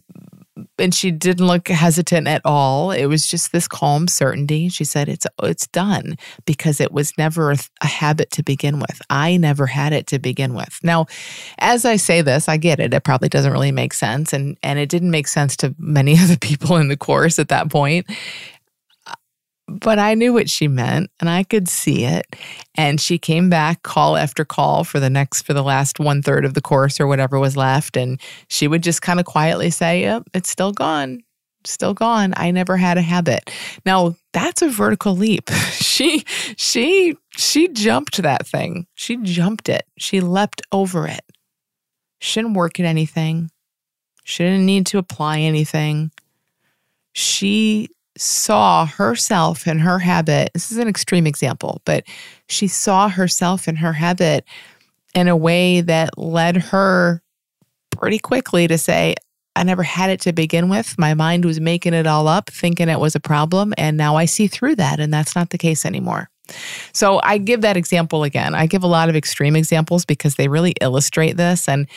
and 0.79 0.95
she 0.95 1.11
didn't 1.11 1.47
look 1.47 1.69
hesitant 1.69 2.27
at 2.27 2.41
all. 2.45 2.91
It 2.91 3.07
was 3.07 3.27
just 3.27 3.53
this 3.53 3.69
calm 3.69 4.09
certainty. 4.09 4.69
She 4.69 4.85
said, 4.85 5.09
"It's 5.09 5.27
it's 5.43 5.67
done 5.69 6.17
because 6.45 6.81
it 6.81 6.93
was 6.93 7.17
never 7.19 7.53
a, 7.53 7.57
a, 7.83 7.87
habit 7.87 8.31
to 8.33 8.43
begin 8.43 8.79
with. 8.79 9.01
I 9.11 9.37
never 9.37 9.67
had 9.67 9.93
it 9.93 10.07
to 10.09 10.19
begin 10.19 10.55
with." 10.55 10.79
Now, 10.83 11.07
as 11.59 11.85
I 11.85 11.97
say 11.97 12.23
this, 12.23 12.49
I 12.49 12.57
get 12.57 12.81
it. 12.81 12.95
It 12.95 13.05
probably 13.05 13.29
doesn't 13.29 13.53
really 13.53 13.73
make 13.73 13.93
sense, 13.93 14.33
and 14.33 14.57
and 14.63 14.79
it 14.79 14.89
didn't 14.89 15.11
make 15.11 15.29
sense 15.29 15.57
to 15.59 15.75
many 15.79 16.13
of 16.23 16.29
the 16.29 16.39
people 16.39 16.77
in 16.77 16.89
the 16.89 16.97
course 16.97 17.39
at 17.39 17.49
that 17.49 17.71
point 17.71 18.07
but 19.69 19.99
I 19.99 20.15
knew 20.15 20.33
what 20.33 20.49
she 20.49 20.69
meant 20.69 21.11
and 21.21 21.29
I 21.29 21.43
could 21.43 21.69
see 21.69 22.05
it. 22.05 22.37
And 22.77 23.01
she 23.01 23.19
came 23.19 23.51
back 23.51 23.83
call 23.83 24.17
after 24.17 24.45
call 24.45 24.85
for 24.85 25.01
the 25.01 25.11
next, 25.11 25.43
for 25.43 25.55
the 25.55 25.63
last 25.63 25.99
one 25.99 26.23
third 26.23 26.45
of 26.45 26.55
the 26.55 26.61
course 26.61 27.01
or 27.01 27.07
whatever 27.07 27.39
was 27.39 27.57
left. 27.57 27.97
And 27.97 28.21
she 28.49 28.69
would 28.69 28.83
just 28.83 29.03
kind 29.03 29.19
of 29.19 29.27
quietly 29.27 29.71
say, 29.71 30.03
Yep, 30.03 30.25
it's 30.35 30.51
still 30.51 30.73
gone. 30.73 31.23
Still 31.65 31.95
gone. 31.95 32.33
I 32.37 32.53
never 32.53 32.77
had 32.77 32.97
a 32.97 33.03
habit. 33.03 33.51
Now 33.85 34.15
that's 34.33 34.63
a 34.63 34.69
vertical 34.69 35.17
leap. 35.17 35.51
she, 35.73 36.25
she, 36.57 37.17
she 37.31 37.69
jumped 37.69 38.23
that 38.23 38.47
thing. 38.47 38.87
She 38.95 39.17
jumped 39.17 39.69
it. 39.69 39.85
She 39.99 40.21
leapt 40.21 40.63
over 40.71 41.09
it. 41.09 41.23
She 42.21 42.41
didn't 42.41 42.55
work 42.55 42.79
at 42.79 42.87
anything. 42.87 43.51
She 44.23 44.45
didn't 44.45 44.67
need 44.67 44.87
to 44.87 44.99
apply 44.99 45.41
anything. 45.41 46.11
She 47.13 47.89
saw 48.17 48.87
herself 48.87 49.67
and 49.67 49.81
her 49.81 49.99
habit. 49.99 50.51
This 50.55 50.73
is 50.73 50.79
an 50.79 50.89
extreme 50.89 51.27
example, 51.27 51.81
but 51.85 52.05
she 52.49 52.69
saw 52.69 53.09
herself 53.09 53.69
and 53.69 53.79
her 53.79 53.93
habit 53.93 54.45
in 55.15 55.29
a 55.29 55.37
way 55.37 55.81
that 55.81 56.19
led 56.19 56.57
her 56.57 57.23
pretty 57.91 58.19
quickly 58.19 58.69
to 58.69 58.79
say, 58.79 59.15
I 59.55 59.63
never 59.63 59.83
had 59.83 60.11
it 60.11 60.21
to 60.23 60.33
begin 60.33 60.69
with. 60.69 60.99
My 60.99 61.15
mind 61.15 61.47
was 61.47 61.61
making 61.61 61.95
it 61.95 62.07
all 62.07 62.29
up, 62.29 62.51
thinking 62.51 62.91
it 62.91 63.01
was 63.01 63.15
a 63.15 63.21
problem. 63.21 63.73
And 63.79 63.97
now 63.97 64.17
I 64.17 64.27
see 64.27 64.47
through 64.47 64.77
that, 64.77 65.01
and 65.01 65.13
that's 65.13 65.35
not 65.35 65.51
the 65.51 65.59
case 65.59 65.87
anymore. 65.87 66.29
So 66.93 67.21
I 67.23 67.39
give 67.39 67.63
that 67.63 67.77
example 67.77 68.23
again. 68.23 68.55
I 68.55 68.67
give 68.67 68.85
a 68.85 68.89
lot 68.89 69.09
of 69.09 69.17
extreme 69.17 69.57
examples 69.57 70.05
because 70.05 70.35
they 70.35 70.49
really 70.49 70.75
illustrate 70.81 71.37
this. 71.37 71.69
And 71.69 71.89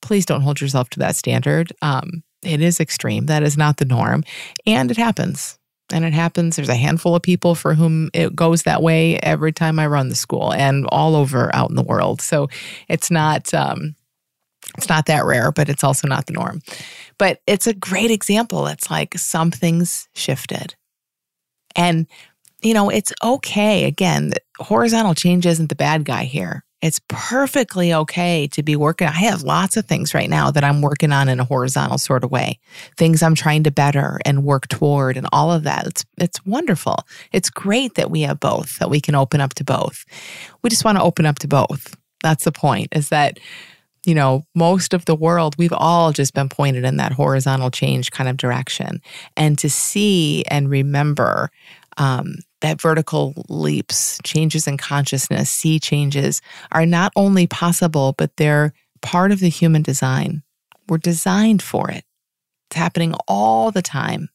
please 0.00 0.24
don't 0.24 0.42
hold 0.42 0.60
yourself 0.60 0.88
to 0.90 1.00
that 1.00 1.16
standard. 1.16 1.72
Um, 1.82 2.22
it 2.42 2.62
is 2.62 2.78
extreme. 2.78 3.26
That 3.26 3.42
is 3.42 3.56
not 3.56 3.78
the 3.78 3.84
norm. 3.84 4.22
And 4.64 4.90
it 4.90 4.96
happens. 4.96 5.57
And 5.90 6.04
it 6.04 6.12
happens. 6.12 6.56
There's 6.56 6.68
a 6.68 6.74
handful 6.74 7.14
of 7.14 7.22
people 7.22 7.54
for 7.54 7.74
whom 7.74 8.10
it 8.12 8.36
goes 8.36 8.64
that 8.64 8.82
way 8.82 9.18
every 9.18 9.52
time 9.52 9.78
I 9.78 9.86
run 9.86 10.10
the 10.10 10.14
school 10.14 10.52
and 10.52 10.86
all 10.90 11.16
over 11.16 11.54
out 11.54 11.70
in 11.70 11.76
the 11.76 11.82
world. 11.82 12.20
So 12.20 12.48
it's 12.88 13.10
not 13.10 13.54
um, 13.54 13.94
it's 14.76 14.88
not 14.88 15.06
that 15.06 15.24
rare, 15.24 15.50
but 15.50 15.68
it's 15.68 15.84
also 15.84 16.06
not 16.06 16.26
the 16.26 16.34
norm. 16.34 16.60
But 17.16 17.40
it's 17.46 17.66
a 17.66 17.74
great 17.74 18.10
example. 18.10 18.66
It's 18.66 18.90
like 18.90 19.16
something's 19.16 20.08
shifted. 20.14 20.74
And 21.74 22.06
you 22.62 22.74
know, 22.74 22.90
it's 22.90 23.12
okay. 23.22 23.84
Again, 23.84 24.32
horizontal 24.58 25.14
change 25.14 25.46
isn't 25.46 25.68
the 25.68 25.76
bad 25.76 26.04
guy 26.04 26.24
here. 26.24 26.64
It's 26.80 27.00
perfectly 27.08 27.92
okay 27.92 28.46
to 28.48 28.62
be 28.62 28.76
working. 28.76 29.08
I 29.08 29.12
have 29.12 29.42
lots 29.42 29.76
of 29.76 29.86
things 29.86 30.14
right 30.14 30.30
now 30.30 30.52
that 30.52 30.62
I'm 30.62 30.80
working 30.80 31.10
on 31.10 31.28
in 31.28 31.40
a 31.40 31.44
horizontal 31.44 31.98
sort 31.98 32.22
of 32.22 32.30
way. 32.30 32.60
Things 32.96 33.22
I'm 33.22 33.34
trying 33.34 33.64
to 33.64 33.72
better 33.72 34.20
and 34.24 34.44
work 34.44 34.68
toward 34.68 35.16
and 35.16 35.26
all 35.32 35.52
of 35.52 35.64
that. 35.64 35.86
It's 35.86 36.04
it's 36.18 36.44
wonderful. 36.46 36.96
It's 37.32 37.50
great 37.50 37.94
that 37.94 38.10
we 38.10 38.20
have 38.22 38.38
both, 38.38 38.78
that 38.78 38.90
we 38.90 39.00
can 39.00 39.16
open 39.16 39.40
up 39.40 39.54
to 39.54 39.64
both. 39.64 40.04
We 40.62 40.70
just 40.70 40.84
want 40.84 40.98
to 40.98 41.04
open 41.04 41.26
up 41.26 41.40
to 41.40 41.48
both. 41.48 41.96
That's 42.22 42.44
the 42.44 42.52
point. 42.52 42.88
Is 42.92 43.08
that 43.08 43.38
you 44.06 44.14
know, 44.14 44.46
most 44.54 44.94
of 44.94 45.04
the 45.04 45.14
world, 45.14 45.54
we've 45.58 45.72
all 45.72 46.12
just 46.12 46.32
been 46.32 46.48
pointed 46.48 46.84
in 46.84 46.96
that 46.96 47.12
horizontal 47.12 47.70
change 47.70 48.10
kind 48.10 48.30
of 48.30 48.38
direction. 48.38 49.02
And 49.36 49.58
to 49.58 49.68
see 49.68 50.44
and 50.46 50.70
remember 50.70 51.50
um, 51.98 52.36
that 52.60 52.80
vertical 52.80 53.34
leaps, 53.48 54.18
changes 54.24 54.66
in 54.66 54.76
consciousness, 54.76 55.50
sea 55.50 55.78
changes 55.78 56.42
are 56.72 56.86
not 56.86 57.12
only 57.14 57.46
possible, 57.46 58.14
but 58.18 58.36
they're 58.36 58.72
part 59.00 59.30
of 59.30 59.40
the 59.40 59.48
human 59.48 59.82
design. 59.82 60.42
We're 60.88 60.98
designed 60.98 61.62
for 61.62 61.90
it. 61.90 62.04
It's 62.70 62.76
happening 62.76 63.14
all 63.26 63.70
the 63.70 63.82
time. 63.82 64.28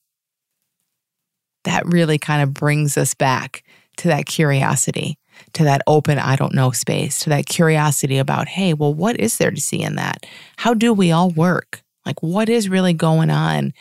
That 1.66 1.86
really 1.86 2.18
kind 2.18 2.42
of 2.42 2.54
brings 2.54 2.98
us 2.98 3.14
back 3.14 3.64
to 3.98 4.08
that 4.08 4.26
curiosity, 4.26 5.18
to 5.54 5.64
that 5.64 5.82
open, 5.88 6.18
I 6.18 6.36
don't 6.36 6.54
know 6.54 6.72
space, 6.72 7.20
to 7.20 7.30
that 7.30 7.46
curiosity 7.46 8.18
about, 8.18 8.48
hey, 8.48 8.74
well, 8.74 8.94
what 8.94 9.20
is 9.20 9.38
there 9.38 9.52
to 9.52 9.62
see 9.62 9.82
in 9.82 9.96
that? 9.96 10.26
How 10.58 10.74
do 10.74 10.94
we 10.94 11.12
all 11.12 11.30
work? 11.30 11.84
Like, 12.06 12.22
what 12.22 12.50
is 12.50 12.70
really 12.70 12.94
going 12.94 13.30
on 13.30 13.74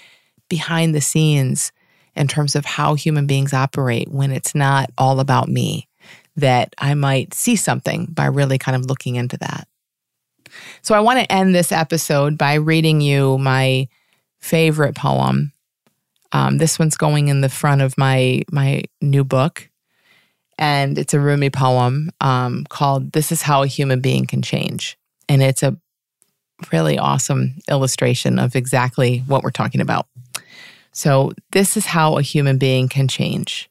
behind 0.48 0.94
the 0.94 1.00
scenes 1.00 1.72
in 2.14 2.28
terms 2.28 2.54
of 2.54 2.64
how 2.64 2.94
human 2.94 3.26
beings 3.26 3.52
operate 3.52 4.08
when 4.10 4.30
it's 4.32 4.54
not 4.54 4.90
all 4.98 5.20
about 5.20 5.48
me, 5.48 5.88
that 6.36 6.74
I 6.78 6.94
might 6.94 7.34
see 7.34 7.56
something 7.56 8.06
by 8.06 8.26
really 8.26 8.58
kind 8.58 8.76
of 8.76 8.86
looking 8.86 9.16
into 9.16 9.36
that. 9.38 9.66
So 10.82 10.94
I 10.94 11.00
want 11.00 11.18
to 11.18 11.32
end 11.32 11.54
this 11.54 11.72
episode 11.72 12.36
by 12.36 12.54
reading 12.54 13.00
you 13.00 13.38
my 13.38 13.88
favorite 14.40 14.94
poem. 14.94 15.52
Um, 16.32 16.58
this 16.58 16.78
one's 16.78 16.96
going 16.96 17.28
in 17.28 17.40
the 17.40 17.48
front 17.48 17.82
of 17.82 17.96
my 17.96 18.42
my 18.50 18.82
new 19.00 19.24
book, 19.24 19.68
and 20.58 20.98
it's 20.98 21.14
a 21.14 21.20
Rumi 21.20 21.50
poem 21.50 22.10
um, 22.20 22.64
called 22.68 23.12
"This 23.12 23.32
Is 23.32 23.42
How 23.42 23.62
a 23.62 23.66
Human 23.66 24.00
Being 24.00 24.26
Can 24.26 24.42
Change," 24.42 24.98
and 25.28 25.42
it's 25.42 25.62
a 25.62 25.76
really 26.72 26.98
awesome 26.98 27.56
illustration 27.68 28.38
of 28.38 28.56
exactly 28.56 29.18
what 29.26 29.42
we're 29.42 29.50
talking 29.50 29.80
about. 29.80 30.06
So, 30.92 31.32
this 31.52 31.76
is 31.76 31.86
how 31.86 32.18
a 32.18 32.22
human 32.22 32.58
being 32.58 32.88
can 32.88 33.08
change. 33.08 33.70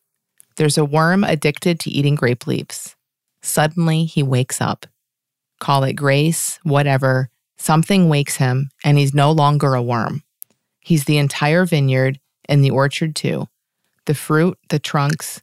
There's 0.58 0.78
a 0.78 0.86
worm 0.86 1.24
addicted 1.24 1.80
to 1.82 1.92
eating 1.92 2.16
grape 2.16 2.48
leaves. 2.48 2.96
Suddenly, 3.42 4.06
he 4.06 4.24
wakes 4.24 4.60
up. 4.60 4.86
Call 5.60 5.84
it 5.84 5.94
grace, 5.94 6.60
whatever. 6.64 7.30
Something 7.58 8.10
wakes 8.10 8.38
him, 8.38 8.72
and 8.84 8.98
he's 8.98 9.14
no 9.14 9.32
longer 9.32 9.76
a 9.76 9.82
worm. 9.82 10.24
He's 10.80 11.06
the 11.06 11.20
entire 11.20 11.66
vineyard 11.66 12.20
and 12.50 12.64
the 12.64 12.72
orchard, 12.72 13.16
too 13.16 13.48
the 14.06 14.16
fruit, 14.16 14.58
the 14.70 14.80
trunks, 14.80 15.42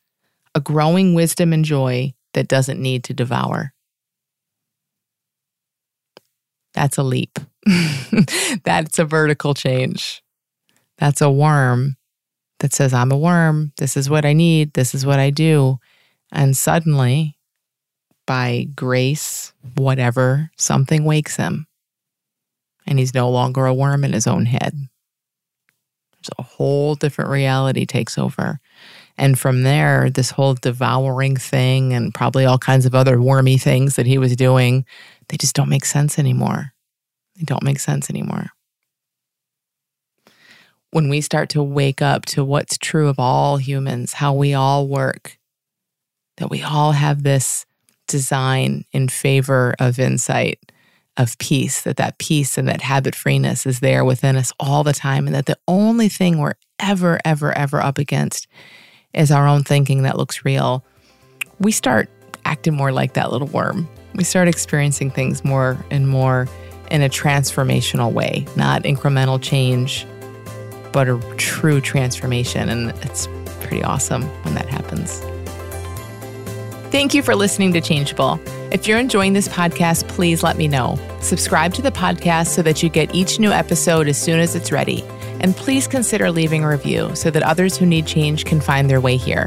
a 0.54 0.60
growing 0.60 1.14
wisdom 1.14 1.52
and 1.52 1.64
joy 1.64 2.12
that 2.34 2.48
doesn't 2.48 2.80
need 2.80 3.04
to 3.04 3.14
devour. 3.14 3.72
That's 6.74 6.98
a 6.98 7.02
leap. 7.02 7.38
That's 8.64 8.98
a 8.98 9.04
vertical 9.04 9.54
change. 9.54 10.22
That's 10.98 11.20
a 11.20 11.30
worm 11.30 11.96
that 12.58 12.74
says, 12.74 12.92
I'm 12.92 13.12
a 13.12 13.16
worm. 13.16 13.72
This 13.78 13.96
is 13.96 14.10
what 14.10 14.24
I 14.24 14.32
need. 14.32 14.74
This 14.74 14.94
is 14.94 15.06
what 15.06 15.18
I 15.18 15.30
do. 15.30 15.78
And 16.32 16.56
suddenly, 16.56 17.36
by 18.26 18.66
grace, 18.74 19.52
whatever, 19.76 20.50
something 20.56 21.04
wakes 21.04 21.36
him. 21.36 21.66
And 22.86 22.98
he's 22.98 23.14
no 23.14 23.30
longer 23.30 23.66
a 23.66 23.74
worm 23.74 24.04
in 24.04 24.12
his 24.12 24.26
own 24.26 24.46
head. 24.46 24.72
There's 24.72 26.30
a 26.38 26.42
whole 26.42 26.94
different 26.94 27.30
reality 27.30 27.86
takes 27.86 28.18
over. 28.18 28.58
And 29.16 29.38
from 29.38 29.62
there, 29.62 30.10
this 30.10 30.30
whole 30.30 30.54
devouring 30.54 31.36
thing 31.36 31.92
and 31.92 32.14
probably 32.14 32.44
all 32.44 32.58
kinds 32.58 32.86
of 32.86 32.94
other 32.94 33.20
wormy 33.20 33.58
things 33.58 33.96
that 33.96 34.06
he 34.06 34.18
was 34.18 34.36
doing, 34.36 34.84
they 35.28 35.36
just 35.36 35.54
don't 35.54 35.68
make 35.68 35.84
sense 35.84 36.18
anymore. 36.18 36.72
They 37.36 37.44
don't 37.44 37.62
make 37.62 37.78
sense 37.78 38.10
anymore 38.10 38.50
when 40.90 41.08
we 41.08 41.20
start 41.20 41.50
to 41.50 41.62
wake 41.62 42.00
up 42.00 42.24
to 42.26 42.44
what's 42.44 42.78
true 42.78 43.08
of 43.08 43.18
all 43.18 43.58
humans, 43.58 44.14
how 44.14 44.32
we 44.32 44.54
all 44.54 44.88
work, 44.88 45.38
that 46.38 46.50
we 46.50 46.62
all 46.62 46.92
have 46.92 47.22
this 47.22 47.66
design 48.06 48.84
in 48.92 49.08
favor 49.08 49.74
of 49.78 49.98
insight, 49.98 50.72
of 51.16 51.36
peace, 51.38 51.82
that 51.82 51.96
that 51.96 52.18
peace 52.18 52.56
and 52.56 52.68
that 52.68 52.80
habit 52.80 53.14
freeness 53.14 53.66
is 53.66 53.80
there 53.80 54.04
within 54.04 54.36
us 54.36 54.52
all 54.58 54.84
the 54.84 54.92
time, 54.92 55.26
and 55.26 55.34
that 55.34 55.46
the 55.46 55.58
only 55.66 56.08
thing 56.08 56.38
we're 56.38 56.54
ever, 56.78 57.18
ever, 57.24 57.56
ever 57.56 57.82
up 57.82 57.98
against 57.98 58.46
is 59.12 59.30
our 59.30 59.46
own 59.46 59.64
thinking 59.64 60.02
that 60.02 60.16
looks 60.16 60.44
real. 60.44 60.84
We 61.58 61.72
start 61.72 62.08
acting 62.44 62.74
more 62.74 62.92
like 62.92 63.14
that 63.14 63.32
little 63.32 63.48
worm. 63.48 63.88
We 64.14 64.24
start 64.24 64.48
experiencing 64.48 65.10
things 65.10 65.44
more 65.44 65.84
and 65.90 66.08
more 66.08 66.48
in 66.90 67.02
a 67.02 67.08
transformational 67.08 68.12
way, 68.12 68.46
not 68.56 68.84
incremental 68.84 69.42
change, 69.42 70.06
but 70.92 71.08
a 71.08 71.18
true 71.36 71.80
transformation. 71.80 72.68
And 72.68 72.90
it's 73.02 73.28
pretty 73.60 73.82
awesome 73.82 74.22
when 74.44 74.54
that 74.54 74.68
happens. 74.68 75.20
Thank 76.90 77.12
you 77.12 77.22
for 77.22 77.36
listening 77.36 77.72
to 77.74 77.80
Changeable. 77.80 78.40
If 78.72 78.86
you're 78.86 78.98
enjoying 78.98 79.34
this 79.34 79.48
podcast, 79.48 80.08
please 80.08 80.42
let 80.42 80.56
me 80.56 80.68
know. 80.68 80.98
Subscribe 81.20 81.74
to 81.74 81.82
the 81.82 81.90
podcast 81.90 82.48
so 82.48 82.62
that 82.62 82.82
you 82.82 82.88
get 82.88 83.14
each 83.14 83.38
new 83.38 83.50
episode 83.50 84.08
as 84.08 84.20
soon 84.20 84.40
as 84.40 84.54
it's 84.54 84.72
ready. 84.72 85.04
And 85.40 85.54
please 85.54 85.86
consider 85.86 86.30
leaving 86.30 86.64
a 86.64 86.68
review 86.68 87.14
so 87.14 87.30
that 87.30 87.42
others 87.42 87.76
who 87.76 87.86
need 87.86 88.06
change 88.06 88.44
can 88.44 88.60
find 88.60 88.88
their 88.88 89.00
way 89.00 89.16
here. 89.16 89.46